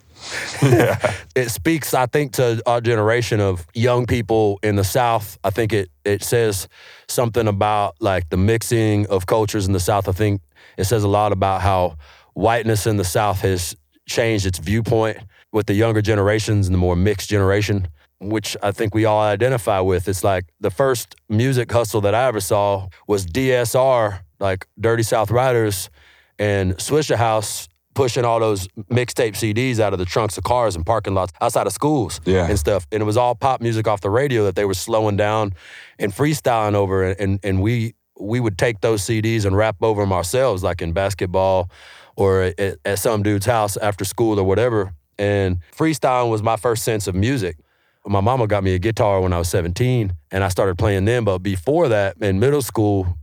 [0.63, 5.39] it speaks, I think, to our generation of young people in the South.
[5.45, 6.69] I think it it says
[7.09, 10.09] something about like the mixing of cultures in the South.
[10.09, 10.41] I think
[10.77, 11.97] it says a lot about how
[12.35, 13.75] whiteness in the South has
[14.07, 15.19] changed its viewpoint
[15.53, 17.89] with the younger generations and the more mixed generation,
[18.21, 20.09] which I think we all identify with.
[20.09, 25.31] It's like the first music hustle that I ever saw was DSR, like Dirty South
[25.31, 25.91] Riders,
[26.39, 31.15] and Swishahouse pushing all those mixtape CDs out of the trunks of cars and parking
[31.15, 32.49] lots outside of schools Yeah.
[32.49, 32.87] and stuff.
[32.91, 35.53] And it was all pop music off the radio that they were slowing down
[35.99, 37.05] and freestyling over.
[37.05, 40.93] And, and we we would take those CDs and rap over them ourselves, like in
[40.93, 41.69] basketball
[42.17, 44.93] or at, at some dude's house after school or whatever.
[45.19, 47.57] And freestyling was my first sense of music.
[48.07, 51.25] My mama got me a guitar when I was 17 and I started playing then.
[51.25, 53.19] But before that, in middle school,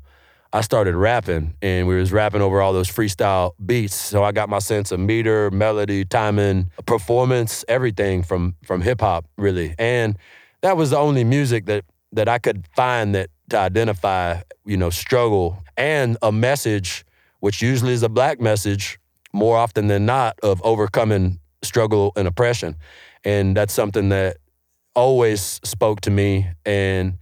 [0.54, 3.96] I started rapping and we was rapping over all those freestyle beats.
[3.96, 9.26] So I got my sense of meter, melody, timing, performance, everything from from hip hop
[9.38, 9.76] really.
[9.80, 10.18] And
[10.62, 14.90] that was the only music that that I could find that to identify, you know,
[14.90, 17.06] struggle and a message,
[17.40, 19.00] which usually is a black message,
[19.32, 22.76] more often than not, of overcoming struggle and oppression.
[23.24, 24.38] And that's something that
[24.96, 26.48] always spoke to me.
[26.66, 27.18] And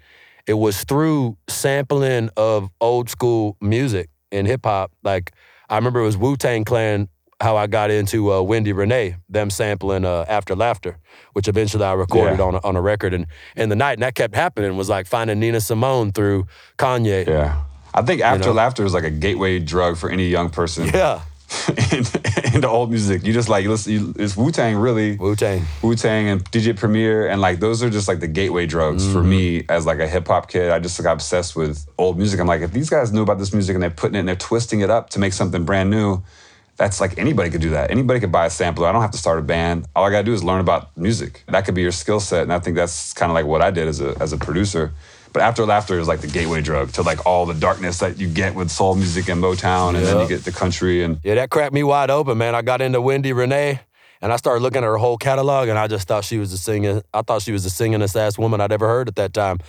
[0.47, 4.91] it was through sampling of old school music and hip hop.
[5.03, 5.31] Like
[5.69, 7.09] I remember it was Wu Tang Clan
[7.41, 10.97] how I got into uh, Wendy Renee, them sampling uh, After Laughter,
[11.31, 12.43] which eventually I recorded Yeah.
[12.45, 13.13] on a, on a record.
[13.13, 17.25] And in the night, and that kept happening was like finding Nina Simone through Kanye.
[17.25, 17.63] Yeah.
[17.93, 18.53] I think after know?
[18.55, 21.21] laughter is like a gateway drug for any young person Yeah,
[22.53, 23.23] into, old music.
[23.25, 23.93] You just like you listen.
[23.93, 25.17] You, it's Wu Tang really.
[25.17, 25.63] Wu Tang.
[25.81, 29.19] Wu Tang and DJ Premier, and like those are just like the gateway drugs for
[29.19, 29.29] Mm-hmm.
[29.29, 30.69] me as like a hip hop kid.
[30.71, 32.39] I just got obsessed with old music.
[32.39, 34.35] I'm like, if these guys knew about this music and they're putting it and they're
[34.35, 36.21] twisting it up to make something brand new,
[36.77, 37.91] that's like anybody could do that.
[37.91, 38.87] Anybody could buy a sampler.
[38.87, 39.85] I don't have to start a band.
[39.95, 41.43] All I gotta do is learn about music.
[41.47, 43.71] That could be your skill set, and I think that's kind of like what I
[43.71, 44.91] did as a as a producer.
[45.31, 48.27] But after laughter is like the gateway drug to like all the darkness that you
[48.27, 51.49] get with soul music and Motown, and then you get the country and Yeah, that
[51.51, 52.55] cracked me wide open, man.
[52.55, 53.79] I got into Wendy Renee
[54.21, 56.57] and I started looking at her whole catalog and I just thought she was the
[56.57, 59.59] singing I thought she was the singingest ass woman I'd ever heard at that time.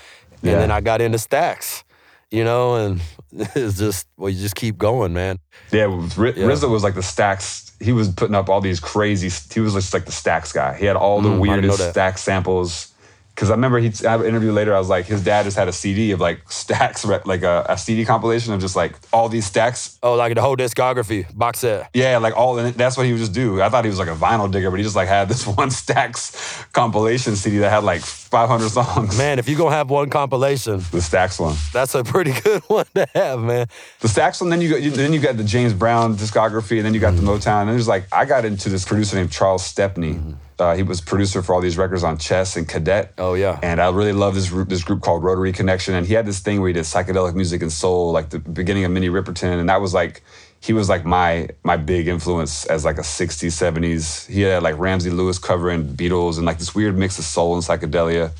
[0.43, 0.59] And Yeah.
[0.59, 1.85] then I got into Stax.
[2.31, 3.01] you know, and
[3.33, 5.39] it's just well, you just keep going, man.
[5.73, 6.47] Yeah, R- yeah.
[6.47, 7.71] RZA was like the Stax.
[7.83, 9.29] He was putting up all these crazy.
[9.53, 10.77] He was just like the Stax guy.
[10.77, 12.90] He had all the mm, weirdest stack samples
[13.35, 14.75] because I remember he I have an interview later.
[14.75, 17.79] I was like, his dad just had a CD of like Stax, like a, a,
[17.79, 19.99] CD compilation of just like all these Stax.
[20.03, 21.89] Oh, like the whole discography box set.
[21.95, 22.59] Yeah, like all.
[22.59, 23.63] And that's what he would just do.
[23.63, 25.71] I thought he was like a vinyl digger, but he just like had this one
[25.71, 29.17] Stax compilation CD that had like 500 songs.
[29.17, 31.57] Man, if you gonna have one compilation, the Stax one.
[31.73, 33.67] That's a pretty good one to have, man.
[34.01, 34.51] The Stax one.
[34.51, 37.25] Then you got then you got the James Brown discography, and then you got mm-hmm.
[37.25, 37.63] the Motown.
[37.63, 40.15] And there's like I got into this producer named Charles Stepney.
[40.15, 43.15] Mm-hmm uh, he was producer for all these records on Chess and Cadet.
[43.19, 43.59] Oh yeah.
[43.63, 45.95] And I really love this group, this group called Rotary Connection.
[45.95, 48.85] And he had this thing where he did psychedelic music and soul, like the beginning
[48.85, 50.23] of Minnie Riperton, and that was like
[50.61, 54.79] he was like my my big influence as like a 60s 70s he had like
[54.79, 58.31] ramsey lewis covering beatles and like this weird mix of soul and psychedelia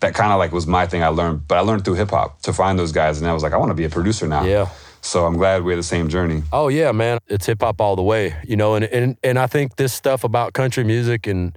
[0.00, 2.52] that kind of like was my thing i learned but i learned through hip-hop to
[2.52, 4.68] find those guys and i was like i want to be a producer now yeah
[5.02, 6.42] so I'm glad we had the same journey.
[6.52, 7.18] Oh yeah, man.
[7.26, 10.24] It's hip hop all the way, you know, and, and and I think this stuff
[10.24, 11.56] about country music and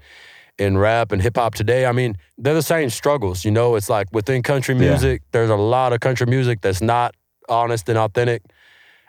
[0.57, 3.75] and rap and hip hop today, I mean, they're the same struggles, you know.
[3.75, 5.27] It's like within country music, yeah.
[5.31, 7.15] there's a lot of country music that's not
[7.47, 8.41] honest and authentic.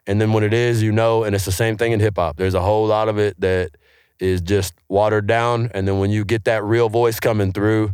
[0.06, 2.36] And then when it is, you know, and it's the same thing in hip hop.
[2.36, 3.70] There's a whole lot of it that
[4.20, 5.70] is just watered down.
[5.74, 7.92] And then when you get that real voice coming through,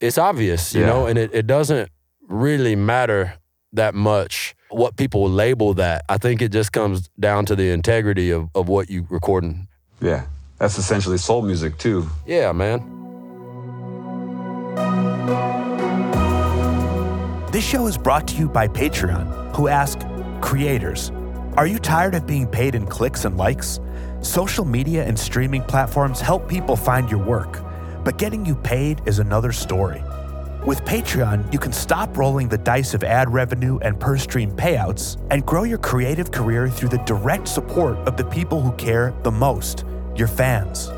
[0.00, 0.86] it's obvious, you yeah.
[0.86, 1.90] know, and it, it doesn't
[2.28, 3.34] really matter
[3.72, 6.04] that much what people label that.
[6.08, 9.68] I think it just comes down to the integrity of, of what you're recording.
[10.00, 10.26] Yeah.
[10.58, 12.08] That's essentially soul music too.
[12.26, 12.90] Yeah, man.
[17.50, 19.98] This show is brought to you by Patreon, who ask
[20.40, 21.12] creators,
[21.56, 23.78] are you tired of being paid in clicks and likes?
[24.22, 27.62] Social media and streaming platforms help people find your work,
[28.02, 30.02] but getting you paid is another story.
[30.66, 35.18] With Patreon, you can stop rolling the dice of ad revenue and per stream payouts
[35.30, 39.30] and grow your creative career through the direct support of the people who care the
[39.30, 39.84] most
[40.16, 40.90] your fans.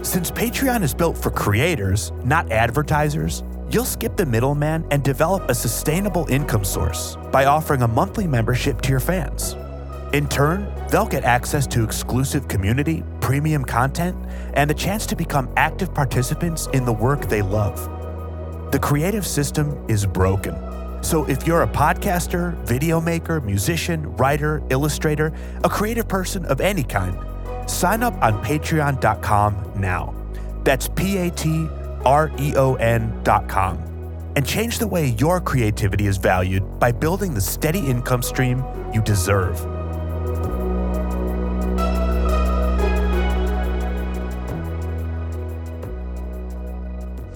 [0.00, 5.54] Since Patreon is built for creators, not advertisers, you'll skip the middleman and develop a
[5.54, 9.54] sustainable income source by offering a monthly membership to your fans.
[10.14, 14.16] In turn, they'll get access to exclusive community, premium content,
[14.54, 17.97] and the chance to become active participants in the work they love.
[18.70, 20.54] The creative system is broken.
[21.02, 25.32] So if you're a podcaster, video maker, musician, writer, illustrator,
[25.64, 27.16] a creative person of any kind,
[27.70, 30.14] sign up on patreon.com now.
[30.64, 31.66] That's P A T
[32.04, 33.78] R E O N.com.
[34.36, 39.00] And change the way your creativity is valued by building the steady income stream you
[39.00, 39.77] deserve.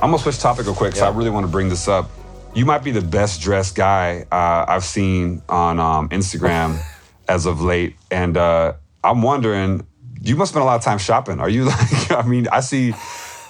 [0.02, 2.10] I'm gonna switch topic real quick, so I really want to bring this up.
[2.54, 6.82] You might be the best dressed guy uh, I've seen on um, Instagram
[7.28, 8.72] as of late, and uh,
[9.04, 9.86] I'm wondering,
[10.20, 11.38] you must spend a lot of time shopping.
[11.38, 12.10] Are you like?
[12.10, 12.94] I mean, I see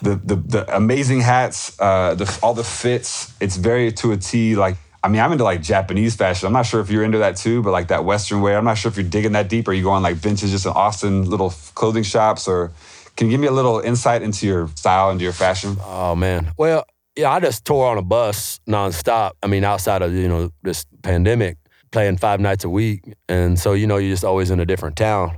[0.02, 3.32] the the, the amazing hats, uh, the, all the fits.
[3.40, 4.54] It's very to a T.
[4.54, 6.46] Like, I mean, I'm into like Japanese fashion.
[6.46, 8.58] I'm not sure if you're into that too, but like that Western wear.
[8.58, 9.68] I'm not sure if you're digging that deep.
[9.68, 12.72] Are you going like vintage, just in Austin little clothing shops, or
[13.16, 15.76] can you give me a little insight into your style, into your fashion?
[15.80, 16.84] Oh man, well,
[17.16, 19.32] yeah, I just tore on a bus nonstop.
[19.42, 21.58] I mean, outside of you know this pandemic,
[21.90, 24.96] playing five nights a week, and so you know you're just always in a different
[24.96, 25.36] town.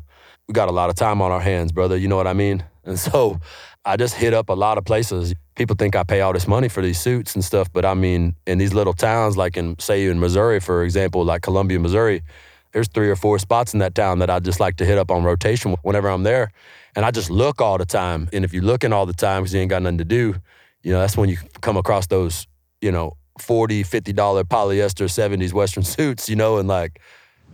[0.48, 1.96] We got a lot of time on our hands, brother.
[1.96, 2.64] You know what I mean?
[2.84, 3.40] And so
[3.84, 5.34] I just hit up a lot of places.
[5.56, 8.34] People think I pay all this money for these suits and stuff, but I mean,
[8.46, 12.22] in these little towns, like in say in Missouri, for example, like Columbia, Missouri,
[12.74, 15.10] there's three or four spots in that town that I just like to hit up
[15.10, 16.50] on rotation whenever I'm there.
[16.96, 18.28] And I just look all the time.
[18.32, 20.34] And if you're looking all the time because you ain't got nothing to do,
[20.82, 22.48] you know, that's when you come across those,
[22.80, 27.00] you know, 40 $50 polyester 70s Western suits, you know, and like,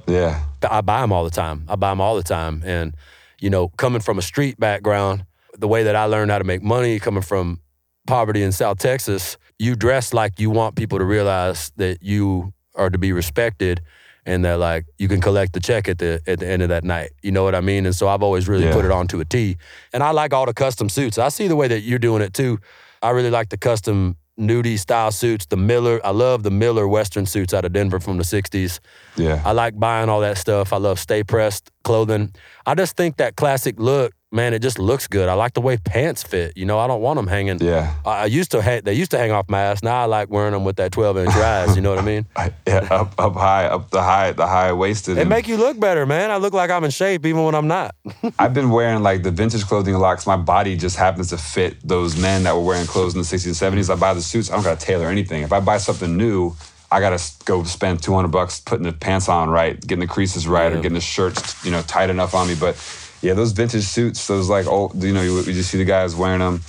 [0.09, 0.43] yeah.
[0.69, 1.67] I buy them all the time.
[1.69, 2.63] I buy them all the time.
[2.65, 2.97] And,
[3.41, 5.27] you know, coming from a street background,
[5.59, 7.61] the way that I learned how to make money coming from
[8.07, 12.89] poverty in South Texas, you dress like you want people to realize that you are
[12.89, 13.83] to be respected
[14.31, 16.85] and that like you can collect the check at the at the end of that
[16.85, 17.11] night.
[17.21, 17.85] You know what I mean?
[17.85, 18.73] And so I've always really yeah.
[18.73, 19.57] put it on to a T.
[19.93, 21.19] And I like all the custom suits.
[21.19, 22.59] I see the way that you're doing it too.
[23.03, 26.01] I really like the custom nudie style suits, the Miller.
[26.05, 28.79] I love the Miller Western suits out of Denver from the 60s.
[29.17, 29.43] Yeah.
[29.45, 30.73] I like buying all that stuff.
[30.73, 32.33] I love Sta-Prest clothing.
[32.65, 35.29] I just think that classic look man, it just looks good.
[35.29, 36.57] I like the way pants fit.
[36.57, 37.59] You know, I don't want them hanging.
[37.61, 37.95] Yeah.
[38.05, 39.83] I, I used to hang, they used to hang off my ass.
[39.83, 41.77] Now I like wearing them with that 12 inch rise.
[41.77, 42.27] You know what I mean?
[42.67, 45.19] yeah, up, up high, up the high, the high waisted.
[45.19, 46.31] It make you look better, man.
[46.31, 47.95] I look like I'm in shape even when I'm not.
[48.39, 51.39] I've been wearing like the vintage clothing a lot because my body just happens to
[51.39, 53.91] fit those men that were wearing clothes in the 60s and 70s.
[53.91, 54.51] I buy the suits.
[54.51, 55.43] I don't got to tailor anything.
[55.43, 56.55] If I buy something new,
[56.93, 60.73] I gotta go spend 200 bucks putting the pants on right, getting the creases right,
[60.73, 62.57] or getting the shirts, you know, tight enough on me.
[62.59, 62.75] But
[63.23, 66.15] yeah, those vintage suits, those like old, you know, you, you just see the guys
[66.15, 66.63] wearing them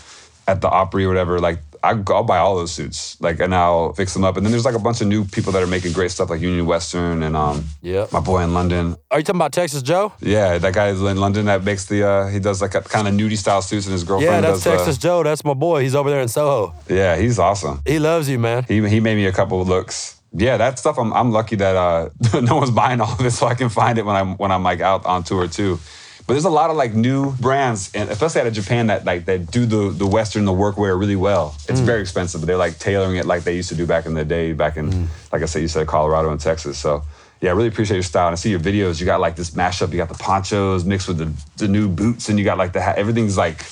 [0.47, 1.39] at the Opry or whatever.
[1.39, 4.37] Like I, I'll buy all those suits, like, and I'll fix them up.
[4.37, 6.39] And then there's like a bunch of new people that are making great stuff, like
[6.41, 8.11] Union Western and um, Yep.
[8.11, 8.95] my boy in London.
[9.09, 10.13] Are you talking about Texas Joe?
[10.19, 13.15] Yeah, that guy in London that makes the uh, he does like a kind of
[13.15, 14.67] nudie style suits, and his girlfriend Yeah, that's does.
[14.67, 15.23] uh, Texas Joe.
[15.23, 15.81] That's my boy.
[15.81, 16.73] He's over there in Soho.
[16.87, 17.81] yeah, he's awesome.
[17.87, 18.63] He loves you, man.
[18.67, 20.17] He he made me a couple of looks.
[20.33, 20.99] Yeah, that stuff.
[20.99, 22.09] I'm I'm lucky that uh,
[22.41, 24.61] no one's buying all of it, so I can find it when I'm when I'm
[24.63, 25.79] like out on tour too.
[26.27, 29.25] But there's a lot of like new brands, and especially out of Japan that like
[29.25, 31.55] that do the the Western the workwear really well.
[31.67, 31.85] It's mm.
[31.85, 34.25] very expensive, but they're like tailoring it like they used to do back in the
[34.25, 35.07] day, back in mm.
[35.31, 36.77] like I said, you said Colorado and Texas.
[36.77, 37.03] So
[37.41, 38.27] yeah, I really appreciate your style.
[38.27, 38.99] And I see your videos.
[38.99, 39.91] You got like this mashup.
[39.91, 42.81] You got the ponchos mixed with the the new boots, and you got like the
[42.81, 42.97] hat.
[42.97, 43.65] Everything's like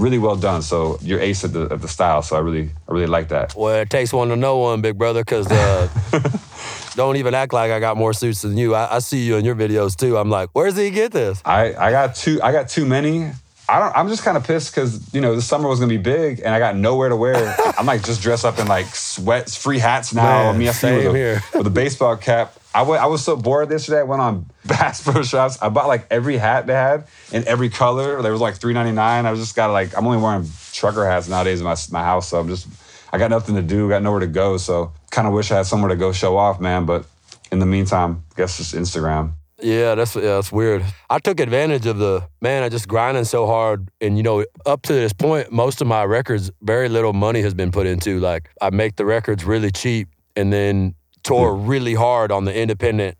[0.00, 0.62] really well done.
[0.62, 2.22] So you're ace at the at the style.
[2.22, 3.54] So I really I really like that.
[3.54, 5.88] Well, it takes one to know one, big brother, because uh,
[6.94, 8.74] don't even act like I got more suits than you.
[8.74, 10.16] I, I see you in your videos too.
[10.16, 11.42] I'm like, where's he get this?
[11.44, 13.30] I, I got too I got too many.
[13.68, 15.96] I don't I'm just kind of pissed because you know the summer was gonna be
[15.96, 17.54] big and I got nowhere to wear.
[17.78, 20.50] I'm like just dressed up in like sweats, free hats now.
[20.50, 22.56] Man, Me, I see with a, with a baseball cap.
[22.74, 24.00] I wa- I was so bored yesterday.
[24.00, 25.58] I went on Bass Pro Shops.
[25.60, 28.22] I bought like every hat they had in every color.
[28.22, 28.98] There was like $3.99.
[28.98, 32.28] I was just got like I'm only wearing trucker hats nowadays in my my house.
[32.28, 32.68] So I'm just
[33.12, 33.88] I got nothing to do.
[33.88, 34.56] Got nowhere to go.
[34.56, 36.86] So kind of wish I had somewhere to go show off, man.
[36.86, 37.06] But
[37.50, 39.32] in the meantime, I guess just Instagram.
[39.62, 40.84] Yeah, that's yeah, that's weird.
[41.10, 42.62] I took advantage of the man.
[42.62, 46.04] I just grinding so hard, and you know, up to this point, most of my
[46.04, 48.20] records, very little money has been put into.
[48.20, 50.94] Like I make the records really cheap, and then
[51.30, 51.66] tour hmm.
[51.66, 53.16] really hard on the independent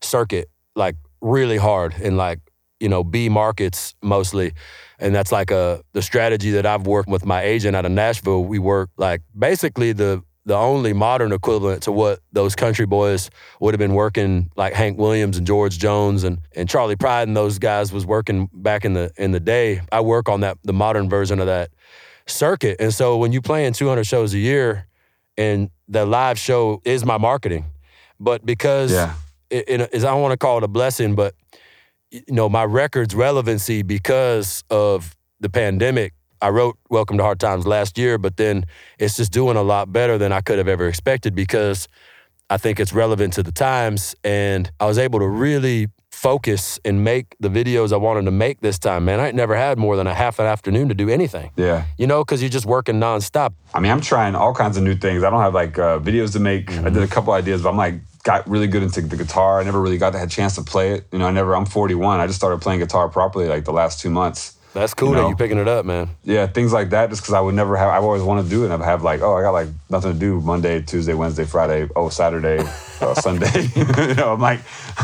[0.00, 2.40] circuit, like really hard in like
[2.80, 4.52] you know B markets mostly,
[4.98, 8.44] and that's like a the strategy that I've worked with my agent out of Nashville.
[8.44, 13.74] We work like basically the the only modern equivalent to what those country boys would
[13.74, 17.58] have been working like Hank Williams and George Jones and, and Charley Pride and those
[17.58, 19.82] guys was working back in the in the day.
[19.92, 21.70] I work on that the modern version of that
[22.26, 22.76] circuit.
[22.80, 24.86] And so when you playing 200 shows a year
[25.40, 27.64] and the live show is my marketing,
[28.20, 29.14] but because Yeah.
[29.48, 31.34] it, it is I don't want to call it a blessing, but
[32.10, 36.12] you know my record's relevancy because of the pandemic.
[36.42, 38.64] I wrote Welcome to Hard Times last year, but then
[38.98, 41.88] it's just doing a lot better than I could have ever expected because
[42.48, 44.14] I think it's relevant to the times.
[44.24, 45.88] And I was able to really
[46.20, 49.20] focus and make the videos I wanted to make this time, man.
[49.20, 51.84] I ain't never had more than a half an afternoon to do anything, Yeah.
[51.96, 53.54] you know, because you're just working nonstop.
[53.72, 55.24] I mean, I'm trying all kinds of new things.
[55.24, 56.70] I don't have like uh, videos to make.
[56.72, 59.60] I did a couple ideas, but I'm like got really good into the guitar.
[59.60, 61.06] I never really got a chance to play it.
[61.10, 61.56] You know, I never.
[61.56, 62.20] I'm 41.
[62.20, 64.56] I just started playing guitar properly like the last two months.
[64.74, 65.28] That's cool You that know.
[65.30, 66.10] you picking it up, man.
[66.22, 67.08] Yeah, things like that.
[67.10, 67.88] Just because I would never have.
[67.88, 68.70] I've always wanted to do it.
[68.70, 71.88] and I'd have like, oh, I got like nothing to do Monday, Tuesday, Wednesday, Friday.
[71.96, 72.58] Oh, Saturday,
[73.00, 73.68] uh, Sunday.
[73.74, 74.60] you know, I'm like,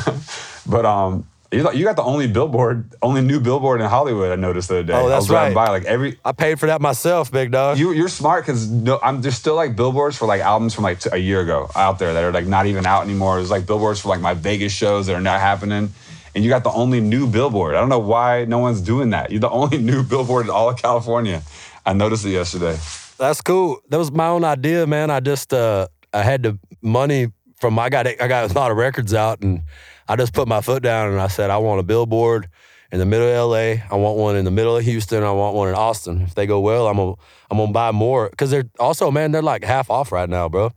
[0.68, 1.26] but um.
[1.52, 4.32] You you got the only billboard, only new billboard in Hollywood.
[4.32, 4.92] I noticed the other day.
[4.94, 5.66] Oh, I that's was driving right.
[5.66, 7.78] by like every I paid for that myself, big dog.
[7.78, 10.98] you, you're smart because no, I'm there's still like billboards for like albums from like
[10.98, 13.36] t- a year ago out there that are like not even out anymore.
[13.36, 15.92] There's like billboards for like my Vegas shows that are not happening,
[16.34, 17.76] and you got the only new billboard.
[17.76, 19.30] I don't know why no one's doing that.
[19.30, 21.42] You're the only new billboard in all of California.
[21.86, 22.76] I noticed it yesterday.
[23.18, 23.80] That's cool.
[23.88, 25.10] That was my own idea, man.
[25.10, 27.28] I just uh I had the money
[27.60, 29.62] from I got I got a lot of records out and
[30.08, 32.48] I just put my foot down and I said I want a billboard
[32.92, 33.82] in the middle of LA.
[33.90, 35.22] I want one in the middle of Houston.
[35.22, 36.22] I want one in Austin.
[36.22, 37.14] If they go well, I'm gonna
[37.50, 40.72] I'm gonna buy more because they're also man they're like half off right now, bro.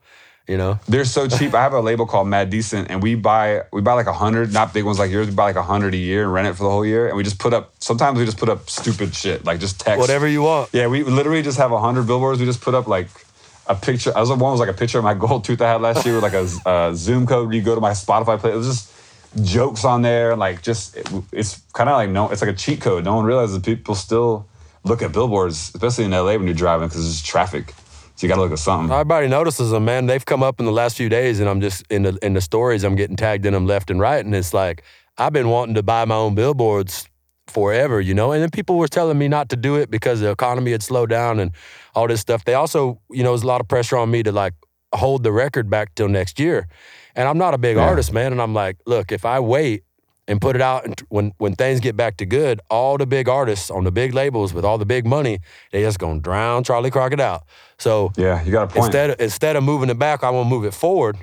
[0.48, 0.80] You know.
[0.88, 1.54] They're so cheap.
[1.54, 4.52] I have a label called Mad Decent, and we buy we buy like a hundred,
[4.52, 5.28] not big ones like yours.
[5.28, 7.08] We buy like a hundred a year and rent it for the whole year.
[7.08, 7.74] And we just put up.
[7.80, 10.70] Sometimes we just put up stupid shit like just text Whatever you want.
[10.74, 12.40] Yeah, we literally just have a hundred billboards.
[12.40, 13.10] We just put up like
[13.68, 14.12] a picture.
[14.18, 16.20] I was one was like a picture of my gold tooth I had last year
[16.20, 16.34] with like
[16.66, 17.54] a Zoom code.
[17.54, 18.52] You go to my Spotify play.
[18.52, 18.99] It was just
[19.44, 20.36] jokes on there.
[20.36, 23.06] Like just it- it's kind of like no, it's like a cheat code.
[23.06, 24.48] No one realizes people still
[24.84, 27.74] look at billboards, especially in LA when you're driving because there's traffic.
[28.16, 28.92] So you got to look at something.
[28.92, 30.06] Everybody notices them, man.
[30.06, 32.42] They've come up in the last few days, and I'm just in the in the
[32.42, 32.84] stories.
[32.84, 34.84] I'm getting tagged in them left and right, and it's like
[35.18, 37.08] I've been wanting to buy my own billboards
[37.48, 38.32] forever, you know.
[38.34, 41.10] And then people were telling me not to do it because the economy had slowed
[41.10, 41.52] down and
[41.96, 42.44] all this stuff.
[42.46, 44.54] They also, you know, there's a lot of pressure on me to like
[44.94, 46.68] hold the record back till next year,
[47.20, 47.84] and I'm not a big Yeah.
[47.90, 48.32] artist, man.
[48.32, 49.84] And I'm like, look, if I wait
[50.28, 53.28] and put it out and when when things get back to good, all the big
[53.28, 55.40] artists on the big labels with all the big money,
[55.72, 57.44] they just gonna drown Charley Crockett out.
[57.78, 58.86] So yeah, you got a point.
[58.86, 61.18] instead of, instead of moving it back, I want to move it forward.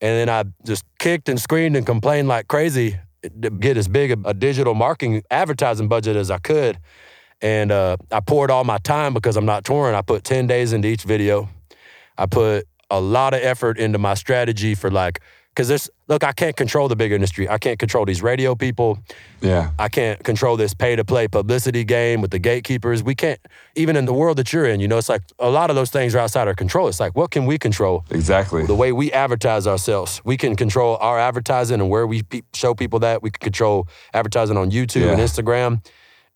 [0.00, 2.96] And then I just kicked and screamed and complained like crazy
[3.42, 6.78] to get as big a, a digital marketing advertising budget as I could.
[7.40, 9.94] And uh, I poured all my time because I'm not touring.
[9.96, 11.48] I put 10 days into each video.
[12.16, 15.20] I put a lot of effort into my strategy for like
[15.56, 17.48] because there's look, I can't control the big industry.
[17.48, 18.98] I can't control these radio people.
[19.40, 19.70] Yeah.
[19.78, 23.02] I can't control this pay to play publicity game with the gatekeepers.
[23.02, 23.40] We can't
[23.74, 25.90] even in the world that you're in, you know, it's like a lot of those
[25.90, 26.88] things are outside our control.
[26.88, 28.04] It's like what can we control?
[28.10, 28.66] Exactly.
[28.66, 30.20] The way we advertise ourselves.
[30.24, 33.22] We can control our advertising and where we pe- show people that.
[33.22, 35.84] We can control advertising on YouTube and Instagram.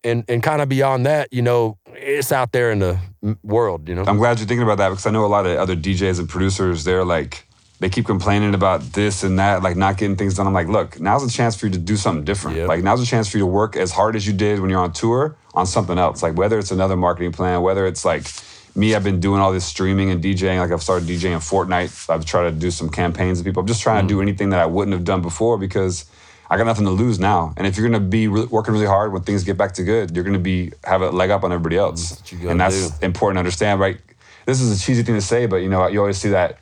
[0.03, 2.99] And and kind of beyond that, you know, it's out there in the
[3.43, 4.03] world, you know.
[4.05, 6.29] I'm glad you're thinking about that because I know a lot of other DJs and
[6.29, 6.83] producers.
[6.83, 7.47] They're like,
[7.79, 10.45] they keep complaining about this and that, like not getting things done.
[10.45, 12.57] I'm like, look, now's a chance for you to do something different.
[12.57, 12.67] Yep.
[12.67, 14.79] Like now's a chance for you to work as hard as you did when you're
[14.79, 16.21] on tour on something else.
[16.21, 18.27] Like whether it's another marketing plan, whether it's like
[18.75, 20.59] me, I've been doing all this streaming and DJing.
[20.59, 22.09] Like I've started DJing Fortnite.
[22.09, 23.61] I've tried to do some campaigns with people.
[23.61, 24.15] I'm just trying to mm.
[24.15, 26.05] do anything that I wouldn't have done before because
[26.51, 27.53] I got nothing to lose now.
[27.55, 30.13] And if you're gonna be re- working really hard when things get back to good,
[30.13, 32.21] you're gonna be have a leg up on everybody else.
[32.29, 33.05] what and that's do.
[33.05, 33.97] important to understand, right?
[34.45, 36.59] This is a cheesy thing to say, but you know, you always see that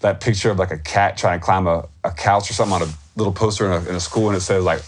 [0.00, 2.82] that picture of like a cat trying to climb a, a couch or something on
[2.82, 4.82] a little poster in a, in a school, and it says like,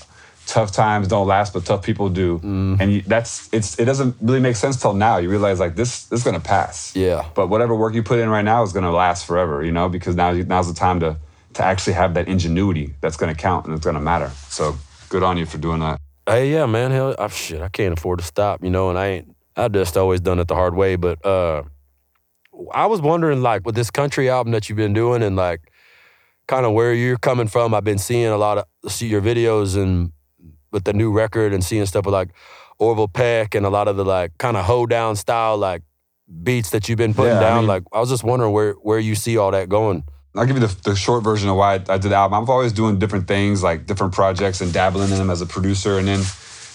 [0.46, 2.78] "Tough times don't last, but tough people do." Mm.
[2.78, 5.16] And you, that's it's it doesn't really make sense till now.
[5.16, 6.94] You realize like this this is gonna pass.
[6.94, 7.26] Yeah.
[7.34, 9.64] But whatever work you put in right now is gonna last forever.
[9.64, 11.16] You know, because now now's the time to
[11.54, 14.30] to actually have that ingenuity that's gonna count and it's gonna matter.
[14.48, 14.76] So
[15.08, 16.00] good on you for doing that.
[16.26, 16.90] Hey, yeah, man.
[16.92, 19.36] Hell, I, shit, I can't afford to stop, you know, and I ain't.
[19.56, 20.96] I just always done it the hard way.
[20.96, 21.64] But uh,
[22.72, 25.60] I was wondering, like, with this country album that you've been doing, and like,
[26.46, 27.74] kind of where you're coming from.
[27.74, 30.12] I've been seeing a lot of see your videos and
[30.70, 32.30] with the new record, and seeing stuff with like
[32.78, 35.82] Orville Peck and a lot of the like kind of hoedown style like
[36.42, 37.58] beats that you've been putting Yeah, I down.
[37.62, 40.04] mean- like, I was just wondering where where you see all that going.
[40.34, 42.42] I'll give you the, the short version of why I, I did the album.
[42.42, 45.98] I'm always doing different things, like different projects and dabbling in them as a producer.
[45.98, 46.22] And then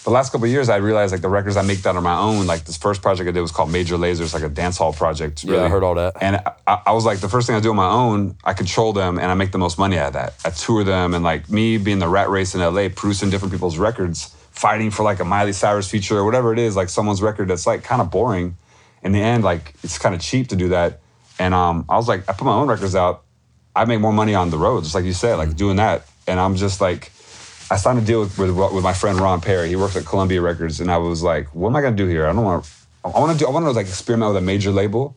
[0.04, 2.18] the last couple of years, I realized like the records I make that on my
[2.18, 4.94] own, like this first project I did was called Major Lazers, like a dance hall
[4.94, 5.44] project.
[5.44, 6.16] Yeah, I heard all that.
[6.22, 6.38] And
[6.68, 9.18] I, I was like, the first thing I do on my own, I control them
[9.18, 10.36] and I make the most money out of that.
[10.46, 13.78] I tour them and like me being the rat race in LA, producing different people's
[13.80, 17.48] records, fighting for like a Miley Cyrus feature or whatever it is, like someone's record
[17.48, 18.56] that's like kind of boring.
[19.04, 21.02] In the end, like it's kind of cheap to do that.
[21.38, 23.24] And um, I was like, I put my own records out.
[23.78, 25.58] I make more money on the road, just like you said, like mm-hmm.
[25.58, 26.08] doing that.
[26.26, 27.12] And I'm just like,
[27.70, 29.70] I signed a deal with, with, with my friend Ron Perry.
[29.70, 32.26] He works at Columbia Records, and I was like, what am I gonna do here?
[32.28, 32.70] I don't want.
[33.06, 33.48] I want to do.
[33.48, 35.16] I want to like experiment with a major label.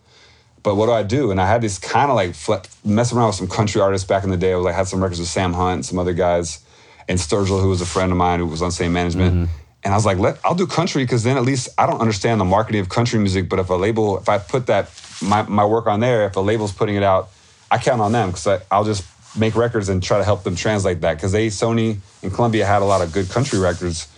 [0.62, 1.30] But what do I do?
[1.30, 4.24] And I had this kind of like flip, mess around with some country artists back
[4.24, 4.52] in the day.
[4.52, 6.62] I was like, had some records with Sam Hunt and some other guys,
[7.08, 9.34] and Sturgill, who was a friend of mine who was on same management.
[9.34, 9.52] Mm-hmm.
[9.82, 12.40] And I was like, let I'll do country because then at least I don't understand
[12.40, 13.48] the marketing of country music.
[13.48, 14.90] But if a label, if I put that
[15.22, 17.30] my, my work on there, if a label's putting it out,
[17.70, 19.04] I count on them because I'll just
[19.38, 22.82] make records and try to help them translate that because they Sony and Columbia had
[22.82, 24.08] a lot of good country records.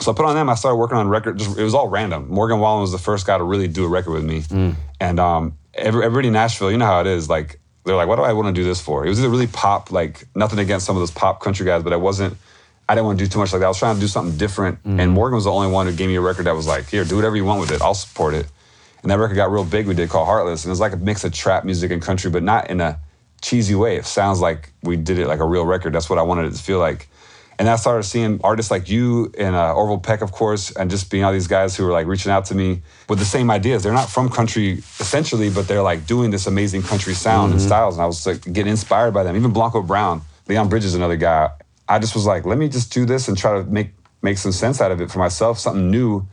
[0.00, 0.48] So I put on them.
[0.48, 1.38] I started working on record.
[1.38, 2.28] Just, it was all random.
[2.30, 4.42] Morgan Wallen was the first guy to really do a record with me.
[5.00, 7.28] And um, every, everybody in Nashville, you know how it is.
[7.28, 9.48] Like they're like, "What do I want to do this for?" It was either really
[9.48, 12.36] pop, like nothing against some of those pop country guys, but I wasn't.
[12.88, 13.66] I didn't want to do too much like that.
[13.66, 14.78] I was trying to do something different.
[14.84, 17.04] And Morgan was the only one who gave me a record that was like, "Here,
[17.04, 17.82] do whatever you want with it.
[17.82, 18.46] I'll support it."
[19.02, 19.86] And that record got real big.
[19.86, 22.30] We did called Heartless, and it was like a mix of trap music and country,
[22.30, 23.00] but not in a
[23.40, 23.96] cheesy way.
[23.96, 25.92] It sounds like we did it like a real record.
[25.92, 27.08] That's what I wanted it to feel like.
[27.60, 31.10] And I started seeing artists like you and uh, Orville Peck, of course, and just
[31.10, 33.82] being all these guys who were like reaching out to me with the same ideas.
[33.82, 37.96] They're not from country essentially, but they're like doing this amazing country sound and styles.
[37.96, 39.34] And I was like getting inspired by them.
[39.34, 41.50] Even Blanco Brown, Leon Bridges, another guy.
[41.88, 43.90] I just was like, let me just do this and try to make
[44.22, 46.26] make some sense out of it for myself, something new.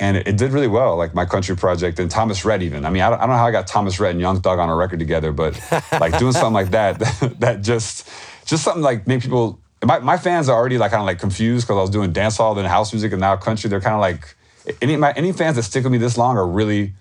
[0.00, 2.86] And it, it did really well, like my country project and Thomas Rhett even.
[2.86, 4.58] I mean, I don't, I don't know how I got Thomas Rhett and Young Thug
[4.58, 5.60] on a record together, but
[5.92, 6.98] like doing something like that,
[7.38, 8.08] that just
[8.46, 9.60] just something like make people.
[9.82, 12.56] My, my fans are already like kind of like confused because I was doing dancehall,
[12.56, 13.70] then house music, and now country.
[13.70, 14.34] They're kind of like
[14.82, 16.94] any my, any fans that stick with me this long are really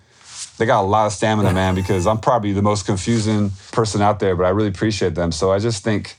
[0.58, 1.76] they got a lot of stamina, man.
[1.76, 5.32] Because I'm probably the most confusing person out there, but I really appreciate them.
[5.32, 6.18] So I just think,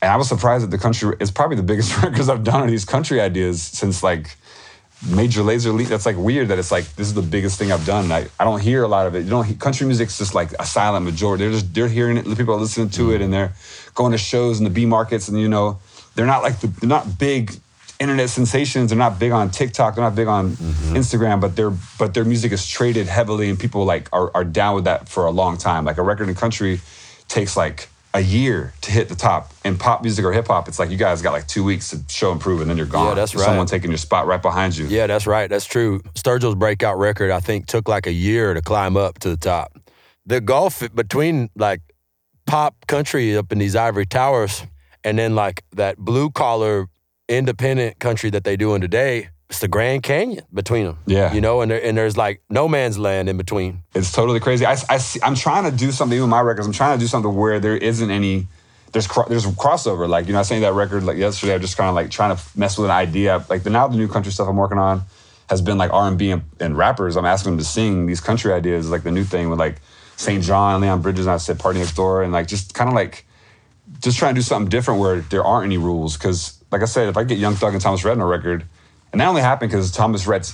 [0.00, 2.68] and I was surprised that the country is probably the biggest records I've done on
[2.68, 4.36] these country ideas since like
[5.04, 5.88] Major Lazer League.
[5.88, 8.10] That's like weird that it's like this is the biggest thing I've done.
[8.10, 9.24] I, I don't hear a lot of it.
[9.24, 11.44] You don't hear, country music's just like a silent majority.
[11.44, 12.24] They're just they're hearing it.
[12.36, 13.24] People are listening to it, mm.
[13.24, 13.52] and they're
[13.94, 15.78] going to shows in the B markets, and you know
[16.14, 17.52] they're not like the, they're not big
[18.00, 18.90] internet sensations.
[18.90, 19.94] They're not big on TikTok.
[19.94, 20.96] They're not big on mm-hmm.
[20.96, 24.74] Instagram, but their but their music is traded heavily, and people like are are down
[24.74, 25.84] with that for a long time.
[25.84, 26.80] Like a record in country
[27.28, 29.52] takes like a year to hit the top.
[29.64, 32.00] In pop music or hip hop, it's like you guys got like two weeks to
[32.08, 33.08] show and prove, and then you're gone.
[33.08, 33.44] Yeah, that's right.
[33.44, 34.86] Someone taking your spot right behind you.
[34.86, 35.48] Yeah, that's right.
[35.48, 36.00] That's true.
[36.14, 39.78] Sturgill's breakout record, I think, took like a year to climb up to the top.
[40.24, 41.82] The gulf between like
[42.46, 44.64] pop country up in these ivory towers
[45.04, 46.88] and then like that blue collar
[47.28, 50.98] independent country that they do in today it's the Grand Canyon between them.
[51.06, 51.32] Yeah.
[51.32, 53.82] You know, and there, and there's like no man's land in between.
[53.94, 54.66] It's totally crazy.
[54.66, 56.66] I, I see, I'm trying to do something with my records.
[56.66, 58.48] I'm trying to do something where there isn't any.
[58.92, 60.08] There's cro- there's crossover.
[60.08, 61.54] Like you know, I sang that record like yesterday.
[61.54, 63.44] I'm just kind of like trying to mess with an idea.
[63.48, 65.02] Like the now the new country stuff I'm working on
[65.48, 67.16] has been like R&B and, and rappers.
[67.16, 68.90] I'm asking them to sing these country ideas.
[68.90, 69.80] Like the new thing with like
[70.16, 73.24] SAINt JHN, Leon Bridges, and I said PartyNextDoor, and like just kind of like
[74.02, 76.16] just trying to do something different where there aren't any rules.
[76.16, 78.64] Because like I said, if I get Young Thug and Thomas Rhett on a record,
[79.16, 80.50] and that only happened because Thomas Rhett's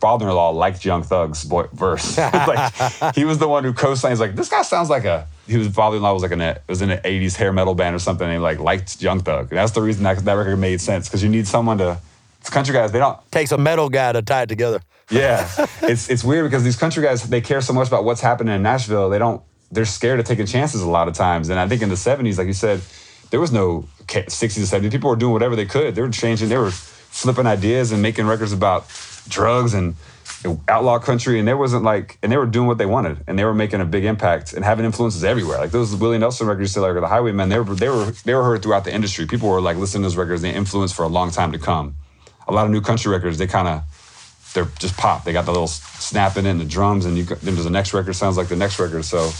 [0.00, 2.18] father-in-law liked Young Thug's boy, verse.
[2.18, 4.10] like he was the one who co-signed.
[4.10, 5.28] He's like, this guy sounds like a.
[5.46, 8.24] He was father-in-law was like an was in an '80s hair metal band or something.
[8.24, 11.06] And he like liked Young Thug, and that's the reason that that record made sense
[11.06, 12.00] because you need someone to.
[12.40, 12.90] It's country guys.
[12.90, 14.80] They don't Takes a metal guy to tie it together.
[15.10, 15.48] yeah,
[15.82, 18.62] it's it's weird because these country guys they care so much about what's happening in
[18.64, 19.08] Nashville.
[19.08, 19.40] They don't.
[19.70, 21.48] They're scared of taking chances a lot of times.
[21.48, 22.80] And I think in the '70s, like you said,
[23.30, 24.90] there was no '60s and '70s.
[24.90, 25.94] People were doing whatever they could.
[25.94, 26.48] They were changing.
[26.48, 26.72] They were
[27.10, 28.86] flipping ideas and making records about
[29.28, 29.94] drugs and
[30.68, 31.38] outlaw country.
[31.38, 33.80] And there wasn't like, and they were doing what they wanted, and they were making
[33.80, 35.58] a big impact and having influences everywhere.
[35.58, 38.62] Like those Willie Nelson records, like the Highwaymen, they were they were they were heard
[38.62, 39.26] throughout the industry.
[39.26, 40.42] People were like listening to those records.
[40.42, 41.96] They influenced for a long time to come.
[42.48, 43.84] A lot of new country records, they kind of
[44.54, 45.24] they're just pop.
[45.24, 48.14] They got the little snapping in the drums, and you then there's the next record
[48.14, 49.04] sounds like the next record.
[49.04, 49.30] So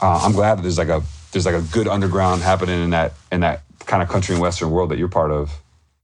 [0.00, 1.02] uh, I'm glad that there's like a
[1.32, 4.70] there's like a good underground happening in that in that kind of country and western
[4.70, 5.50] world that you're part of.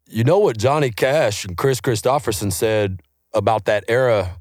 [0.07, 3.01] You know what Johnny Cash and Kris Kristofferson said
[3.33, 4.39] about that era?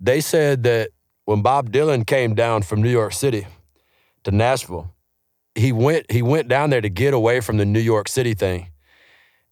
[0.00, 0.90] They said that
[1.24, 3.46] when Bob Dylan came down from New York City
[4.24, 4.92] to Nashville,
[5.54, 8.68] he went he went down there to get away from the New York City thing.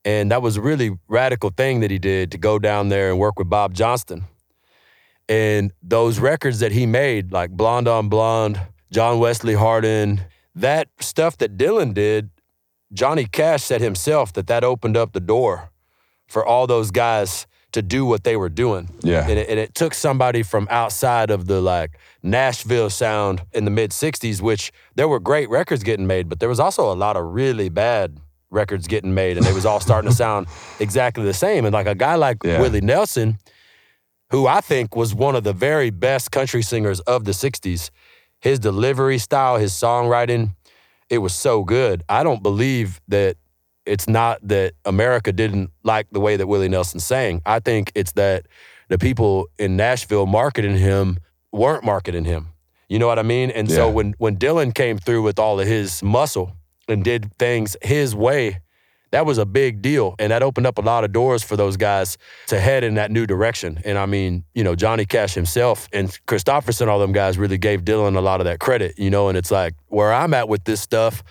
[0.04, 3.18] And that was a really radical thing that he did to go down there and
[3.18, 4.24] work with Bob Johnston.
[5.28, 8.60] And those records that he made, like Blonde on Blonde,
[8.90, 10.22] John Wesley Hardin,
[10.56, 12.30] that stuff that Dylan did,
[12.92, 15.70] Johnny Cash said himself that that opened up the door
[16.26, 18.88] for all those guys to do what they were doing.
[19.02, 19.28] Yeah.
[19.28, 23.70] And it, and it took somebody from outside of the like Nashville sound in the
[23.70, 27.16] mid 60s, which there were great records getting made, but there was also a lot
[27.16, 28.18] of really bad
[28.50, 30.48] records getting made and they was all starting to sound
[30.80, 31.64] exactly the same.
[31.64, 32.60] And like a guy like Yeah.
[32.60, 33.38] Willie Nelson,
[34.30, 37.90] who I think was one of the very best country singers of the 60s,
[38.40, 40.56] his delivery style, his songwriting,
[41.10, 42.02] it was so good.
[42.08, 43.36] I don't believe that
[43.84, 47.42] it's not that America didn't like the way that Willie Nelson sang.
[47.44, 48.46] I think it's that
[48.88, 51.18] the people in Nashville marketing him
[51.52, 52.48] weren't marketing him.
[52.88, 53.50] You know what I mean?
[53.50, 56.52] And so when when Dylan came through with all of his muscle
[56.88, 58.60] and did things his way,
[59.10, 60.14] that was a big deal.
[60.18, 63.10] And that opened up a lot of doors for those guys to head in that
[63.10, 63.80] new direction.
[63.84, 67.82] And I mean, you know, Johnny Cash himself and Kristofferson, all them guys really gave
[67.82, 70.64] Dylan a lot of that credit, you know, and it's like where I'm at with
[70.64, 71.22] this stuff,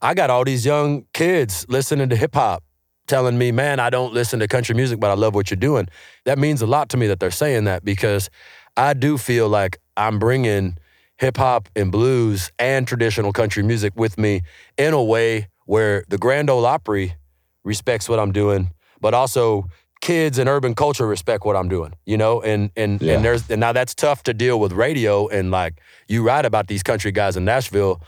[0.00, 2.64] I got all these young kids listening to hip hop
[3.06, 5.88] telling me, man, I don't listen to country music, but I love what you're doing.
[6.24, 8.30] That means a lot to me that they're saying that because
[8.76, 10.76] I do feel like I'm bringing
[11.18, 14.42] hip hop and blues and traditional country music with me
[14.76, 17.14] in a way where the Grand Ole Opry
[17.64, 19.68] respects what I'm doing, but also
[20.00, 22.42] kids and urban culture respect what I'm doing, you know?
[22.42, 23.14] And and Yeah.
[23.14, 25.74] and there's and now that's tough to deal with radio and like
[26.08, 28.00] you write about these country guys in Nashville,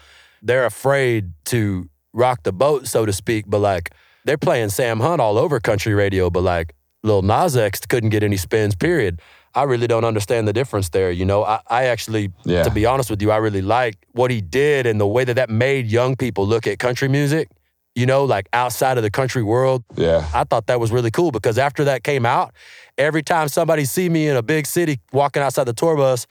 [0.43, 3.91] they're afraid to rock the boat, so to speak, but like
[4.25, 8.23] they're playing Sam Hunt all over country radio, but like Lil Nas X couldn't get
[8.23, 9.21] any spins, period.
[9.57, 11.13] I really don't understand the difference there.
[11.13, 12.65] You know, I, I actually, Yeah.
[12.65, 15.35] to be honest with you, I really like what he did and the way that
[15.35, 17.49] that made young people look at country music,
[17.95, 19.85] you know, like outside of the country world.
[19.97, 20.29] Yeah.
[20.35, 22.53] I thought that was really cool because after that came out,
[22.99, 26.27] every time somebody see me in a big city walking outside the tour bus,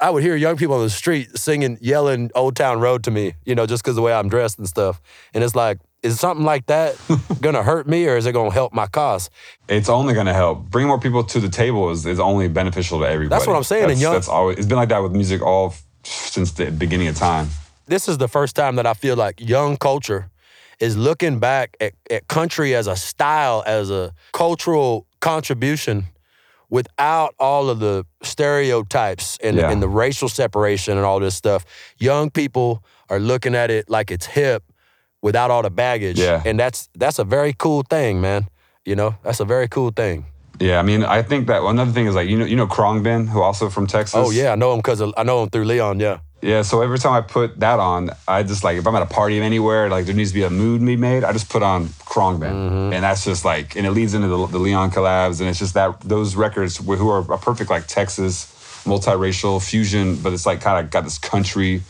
[0.00, 3.34] I would hear young people on the street singing, yelling Old Town Road to me,
[3.44, 5.00] you know, just because the way I'm dressed and stuff.
[5.32, 6.96] And it's like, is something like that
[7.40, 9.30] gonna hurt me or is it gonna help my cause?
[9.68, 10.68] It's only going to help.
[10.68, 13.38] Bring more people to the table is, is only beneficial to everybody.
[13.38, 15.74] That's what I'm saying, and young- that's always it's been like that with music all
[16.02, 17.48] since the beginning of time.
[17.86, 20.30] This is the first time that I feel like young culture
[20.80, 26.04] is looking back at, at country as a style, as a cultural contribution
[26.70, 29.70] without all of the stereotypes and, Yeah.
[29.70, 31.64] and the racial separation and all this stuff.
[31.98, 34.62] Young people are looking at it like it's hip
[35.22, 36.18] without all the baggage.
[36.18, 36.42] Yeah.
[36.44, 38.48] And that's that's a very cool thing, man.
[38.84, 40.26] You know, that's a very cool thing.
[40.60, 43.28] Yeah, I mean, I think that another thing is like you know you know Khruangbin,
[43.28, 44.14] who also from Texas.
[44.16, 46.00] Oh yeah, I know him because I know him through Leon.
[46.00, 46.18] Yeah.
[46.44, 49.06] Yeah, so every time I put that on, I just like if I'm at a
[49.20, 51.88] party anywhere, like there needs to be a mood be made, I just put on
[52.10, 52.92] Khruangbin, Mm-hmm.
[52.94, 55.74] and that's just like, and it leads into the, the Leon collabs, and it's just
[55.74, 58.46] that those records who are a perfect like Texas
[58.84, 61.80] multiracial fusion, but it's like kind of got this country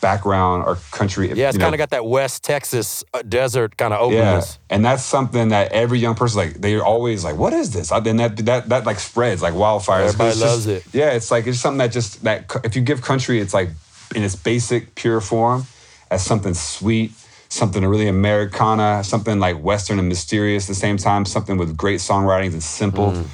[0.00, 1.32] background or country.
[1.32, 4.58] Yeah, it's kind of got that West Texas uh, desert kind of openness.
[4.68, 7.92] yeah, and that's something that every young person like they're always like, "What is this?"
[7.92, 10.02] And that that that like spreads like wildfire.
[10.02, 10.84] Everybody It's just- loves it.
[10.92, 13.70] Yeah, it's like it's something that just that if you give country, it's like
[14.14, 15.66] in its basic pure form
[16.10, 17.12] as something sweet,
[17.48, 22.00] something really Americana, something like Western and mysterious at the same time, something with great
[22.00, 23.12] songwriting and simple.
[23.12, 23.26] Mm.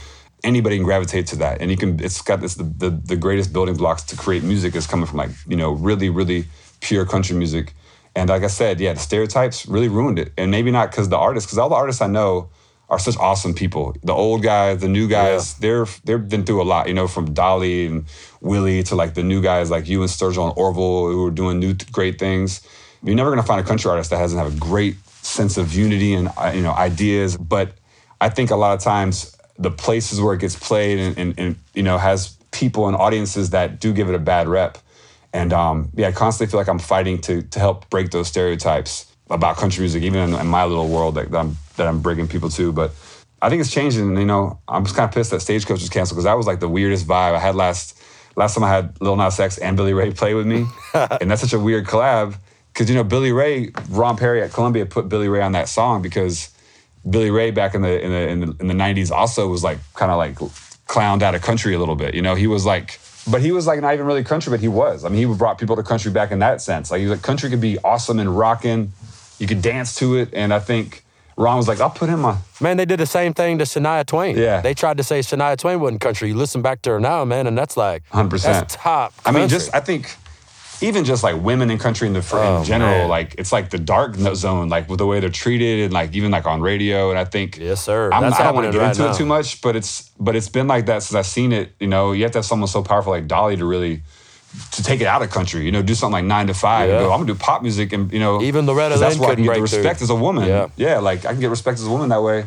[0.44, 1.98] Anybody can gravitate to that, and you can.
[1.98, 5.18] It's got this the, the the greatest building blocks to create music is coming from
[5.18, 6.46] like you know really really
[6.80, 7.74] pure country music.
[8.14, 10.32] And like I said, yeah, the stereotypes really ruined it.
[10.36, 12.50] And maybe not because the artists, because all the artists I know
[12.91, 13.95] are such awesome people.
[14.03, 16.89] The old guys, the new guys, they're they've been through a lot.
[16.89, 18.07] You know, from Dolly and
[18.41, 21.59] Willie to like the new guys like you and Sturgill and Orville who are doing
[21.59, 22.66] new great things.
[23.03, 26.14] You're never gonna find a country artist that doesn't have a great sense of unity
[26.14, 27.36] and uh, you know ideas.
[27.36, 27.72] But
[28.20, 31.57] I think a lot of times the places where it gets played and, and, and
[31.74, 34.78] you know has people and audiences that do give it a bad rep.
[35.34, 39.07] And um, yeah, I constantly feel like I'm fighting to to help break those stereotypes
[39.30, 42.28] about country music, even in, in my little world that, that I'm that I'm breaking
[42.28, 42.72] people to.
[42.72, 42.92] But
[43.40, 44.08] I think it's changing.
[44.08, 46.46] And You know, I'm just kind of pissed that Stagecoach was canceled because that was
[46.46, 48.00] like the weirdest vibe I had last
[48.36, 51.40] last time I had Lil Nas X and Billy Ray play with me, and that's
[51.40, 52.36] such a weird collab.
[52.72, 56.00] Because you know Billy Ray, Ron Perry at Columbia put Billy Ray on that song
[56.00, 56.50] because
[57.08, 59.78] Billy Ray back in the in the in the, in the 90s also was like
[59.94, 60.36] kind of like
[60.86, 62.14] clowned out of country a little bit.
[62.14, 62.98] You know, he was like,
[63.30, 65.04] but he was like not even really country, but he was.
[65.04, 66.90] I mean, he brought people to country back in that sense.
[66.90, 68.92] Like, he was like country could be awesome and rocking.
[69.39, 71.05] You could dance to it, and I think
[71.36, 72.39] Ron was like, I'll put him on.
[72.61, 74.36] Man, they did the same thing to Shania Twain.
[74.36, 74.61] Yeah.
[74.61, 76.28] They tried to say Shania Twain wasn't country.
[76.28, 78.43] You listen back to her now, man, and that's like 100%.
[78.43, 79.14] That's top.
[79.24, 80.12] I mean, just I think
[80.80, 83.09] even just like women in country in the Oh, in general, man.
[83.09, 86.30] like it's like the dark zone, like with the way they're treated, and like even
[86.32, 87.11] like on radio.
[87.11, 88.11] And I think yes, sir.
[88.12, 89.11] I'm, That's I don't want to get right into now.
[89.12, 91.72] it too much, but it's but it's been like that since I've seen it.
[91.80, 94.03] You know, you have to have someone so powerful like Dolly to really
[94.72, 95.64] to take it out of country.
[95.64, 96.88] You know, do something like nine to five.
[96.88, 97.05] And Yeah.
[97.07, 99.30] go, I'm gonna do pop music, and you know, Even Loretta 'cause that's Lynn where
[99.30, 99.78] I can get the break through.
[99.78, 100.49] respect as a woman.
[100.49, 100.66] Yeah.
[100.76, 102.46] yeah, like I can get respect as a woman that way.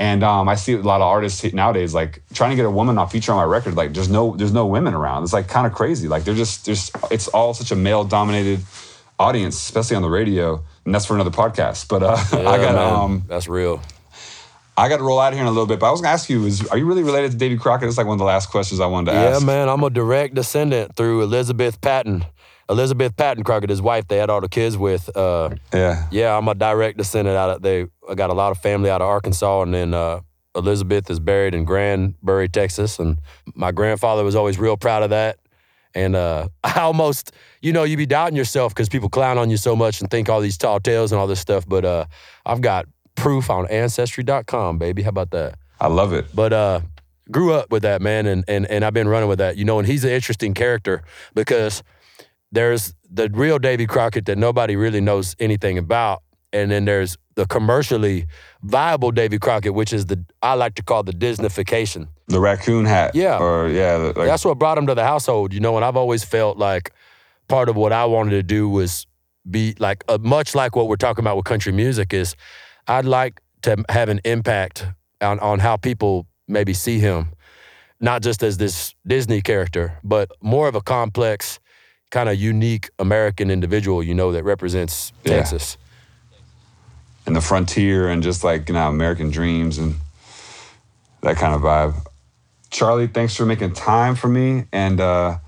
[0.00, 2.98] And um, I see a lot of artists nowadays like trying to get a woman
[2.98, 3.74] on feature on my record.
[3.76, 5.24] Like there's no there's no women around.
[5.24, 6.06] It's like kind of crazy.
[6.06, 8.60] Like they're just there's it's all such a male dominated
[9.18, 10.62] audience, especially on the radio.
[10.84, 11.88] And that's for another podcast.
[11.88, 12.94] But uh, Yeah, I got man.
[12.94, 13.80] um that's real.
[14.78, 15.78] I got to roll out here in a little bit.
[15.80, 17.88] But I was gonna ask you is are you really related to Davy Crockett?
[17.88, 19.40] It's like one of the last questions I wanted to Yeah, ask.
[19.40, 22.24] Yeah, man, I'm a direct descendant through Elizabeth Patton.
[22.70, 25.14] Elizabeth Patton Crockett, his wife, they had all the kids with.
[25.16, 26.06] Uh, Yeah.
[26.10, 27.86] yeah, I'm a direct descendant out of they.
[28.08, 30.20] I got a lot of family out of Arkansas, and then uh,
[30.54, 33.18] Elizabeth is buried in Granbury, Texas, and
[33.54, 35.38] my grandfather was always real proud of that.
[35.94, 39.56] And uh, I almost, you know, you be doubting yourself because people clown on you
[39.56, 41.66] so much and think all these tall tales and all this stuff.
[41.66, 42.04] But uh,
[42.44, 42.84] I've got
[43.18, 45.02] proof on Ancestry.com, baby.
[45.02, 45.58] How about that?
[45.80, 46.26] I love it.
[46.34, 46.80] But uh,
[47.30, 49.56] grew up with that man, and and and I've been running with that.
[49.56, 51.02] You know, and he's an interesting character
[51.34, 51.82] because
[52.50, 57.46] there's the real Davy Crockett that nobody really knows anything about, and then there's the
[57.46, 58.26] commercially
[58.62, 62.08] viable Davy Crockett, which is the I like to call the Disneyfication.
[62.26, 63.14] The raccoon hat.
[63.14, 63.38] Yeah.
[63.38, 63.94] Or yeah.
[63.96, 65.76] Like, That's what brought him to the household, you know.
[65.76, 66.92] And I've always felt like
[67.46, 69.06] part of what I wanted to do was
[69.48, 72.34] be like uh, much like what we're talking about with country music is
[72.88, 74.86] I'd like to have an impact
[75.20, 77.28] on on how people maybe see him,
[78.00, 81.60] not just as this Disney character, but more of a complex,
[82.10, 85.36] kind of unique American individual, you know, that represents Yeah.
[85.36, 85.76] Texas.
[87.26, 89.96] and the frontier and just like you know American dreams and
[91.20, 91.94] that kind of vibe.
[92.70, 95.38] Charley, thanks for making time for me, and uh,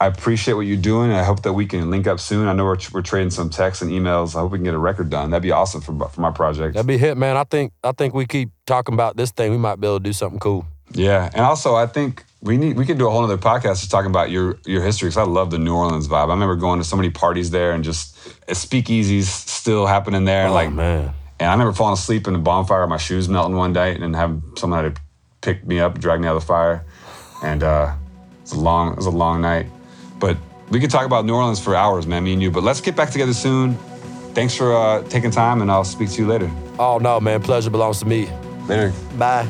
[0.00, 1.12] I appreciate what you're doing.
[1.12, 2.48] I hope that we can link up soon.
[2.48, 4.34] I know we're, we're trading some texts and emails.
[4.34, 5.28] I hope we can get a record done.
[5.30, 6.74] That'd be awesome for for my project.
[6.74, 7.36] That'd be hit, man.
[7.36, 9.50] I think I think we keep talking about this thing.
[9.50, 10.66] We might be able to do something cool.
[10.92, 13.90] Yeah, and also I think we need we could do a whole other podcast just
[13.90, 16.28] talking about your your history because I love the New Orleans vibe.
[16.28, 18.16] I remember going to so many parties there and just
[18.48, 20.48] uh, speakeasies still happening there.
[20.48, 21.12] Oh, like man.
[21.38, 24.42] And I remember falling asleep in the bonfire, my shoes melting one night, and having
[24.56, 25.02] someone had to
[25.40, 26.84] pick me up, drag me out of the fire.
[27.42, 27.94] And uh,
[28.42, 29.66] it's a long, it was a long night.
[30.20, 30.36] But
[30.70, 32.50] we could talk about New Orleans for hours, man, me and you.
[32.50, 33.74] But let's get back together soon.
[34.34, 36.48] Thanks for uh, taking time, and I'll speak to you later.
[36.78, 37.42] Oh no, man.
[37.42, 38.30] Pleasure belongs to me.
[38.68, 38.92] Later.
[39.18, 39.48] Bye.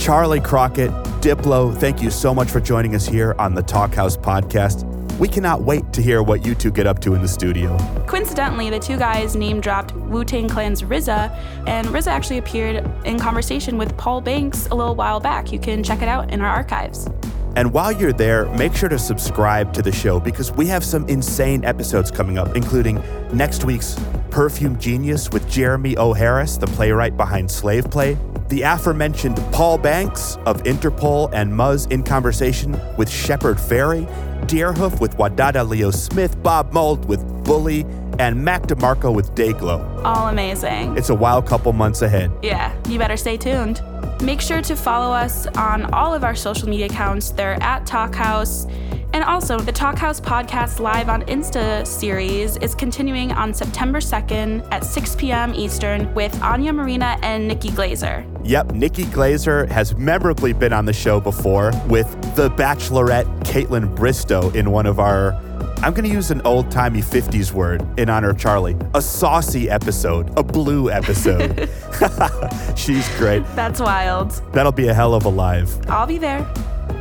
[0.00, 0.90] Charley Crockett,
[1.20, 4.97] Diplo, thank you so much for joining us here on the Talkhouse podcast.
[5.18, 7.76] We cannot wait to hear what you two get up to in the studio.
[8.06, 11.30] Coincidentally, the two guys name dropped Wu Tang Clan's RZA,
[11.66, 15.50] and RZA actually appeared in conversation with Paul Banks a little while back.
[15.50, 17.08] You can check it out in our archives.
[17.56, 21.08] And while you're there, make sure to subscribe to the show because we have some
[21.08, 23.02] insane episodes coming up, including
[23.32, 23.98] next week's
[24.30, 26.12] Perfume Genius with Jeremy O.
[26.12, 28.16] Harris, the playwright behind Slave Play,
[28.48, 34.06] The aforementioned Paul Banks of Interpol and Muzz in conversation with Shepard Fairey,
[34.48, 37.84] Deerhoof with Wadada Leo Smith, Bob Mould with Bully,
[38.18, 40.02] and Mac DeMarco with Dayglow.
[40.04, 40.96] All amazing.
[40.96, 42.32] It's a wild couple months ahead.
[42.42, 43.82] Yeah, you better stay tuned.
[44.22, 47.28] Make sure to follow us on all of our social media accounts.
[47.30, 48.66] They're at Talkhouse.
[49.12, 54.84] And also, the Talkhouse Podcast Live on Insta series is continuing on September 2nd at
[54.84, 55.54] 6 p.m.
[55.54, 58.26] Eastern with Anya Marina and Nikki Glazer.
[58.44, 64.54] Yep, Nikki Glazer has memorably been on the show before with the Bachelorette Kaitlyn Bristowe
[64.54, 65.32] in one of our
[65.80, 68.76] I'm going to use an old timey 50s word in honor of Charley.
[68.94, 71.70] A saucy episode, a blue episode.
[72.76, 73.44] She's great.
[73.54, 74.32] That's wild.
[74.52, 75.88] That'll be a hell of a live.
[75.88, 76.52] I'll be there.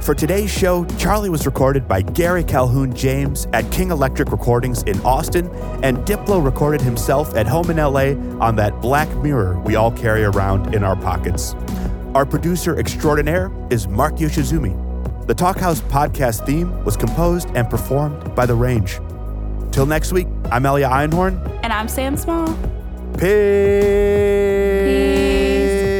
[0.02, 4.98] For today's show, Charley was recorded by Gary Calhoun James at King Electric Recordings in
[5.02, 5.48] Austin,
[5.84, 10.24] and Diplo recorded himself at home in LA on that black mirror we all carry
[10.24, 11.56] around in our pockets.
[12.16, 15.28] Our producer extraordinaire is Mark Yoshizumi.
[15.28, 19.00] The Talkhouse podcast theme was composed and performed by The Range.
[19.74, 21.38] Till next week, I'm Elia Einhorn.
[21.64, 22.48] And I'm Sam Small.
[23.18, 23.28] Peace.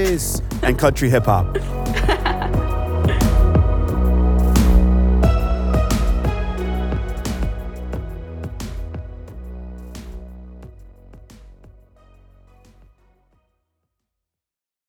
[0.10, 0.41] Peace.
[0.64, 1.58] and country hip hop.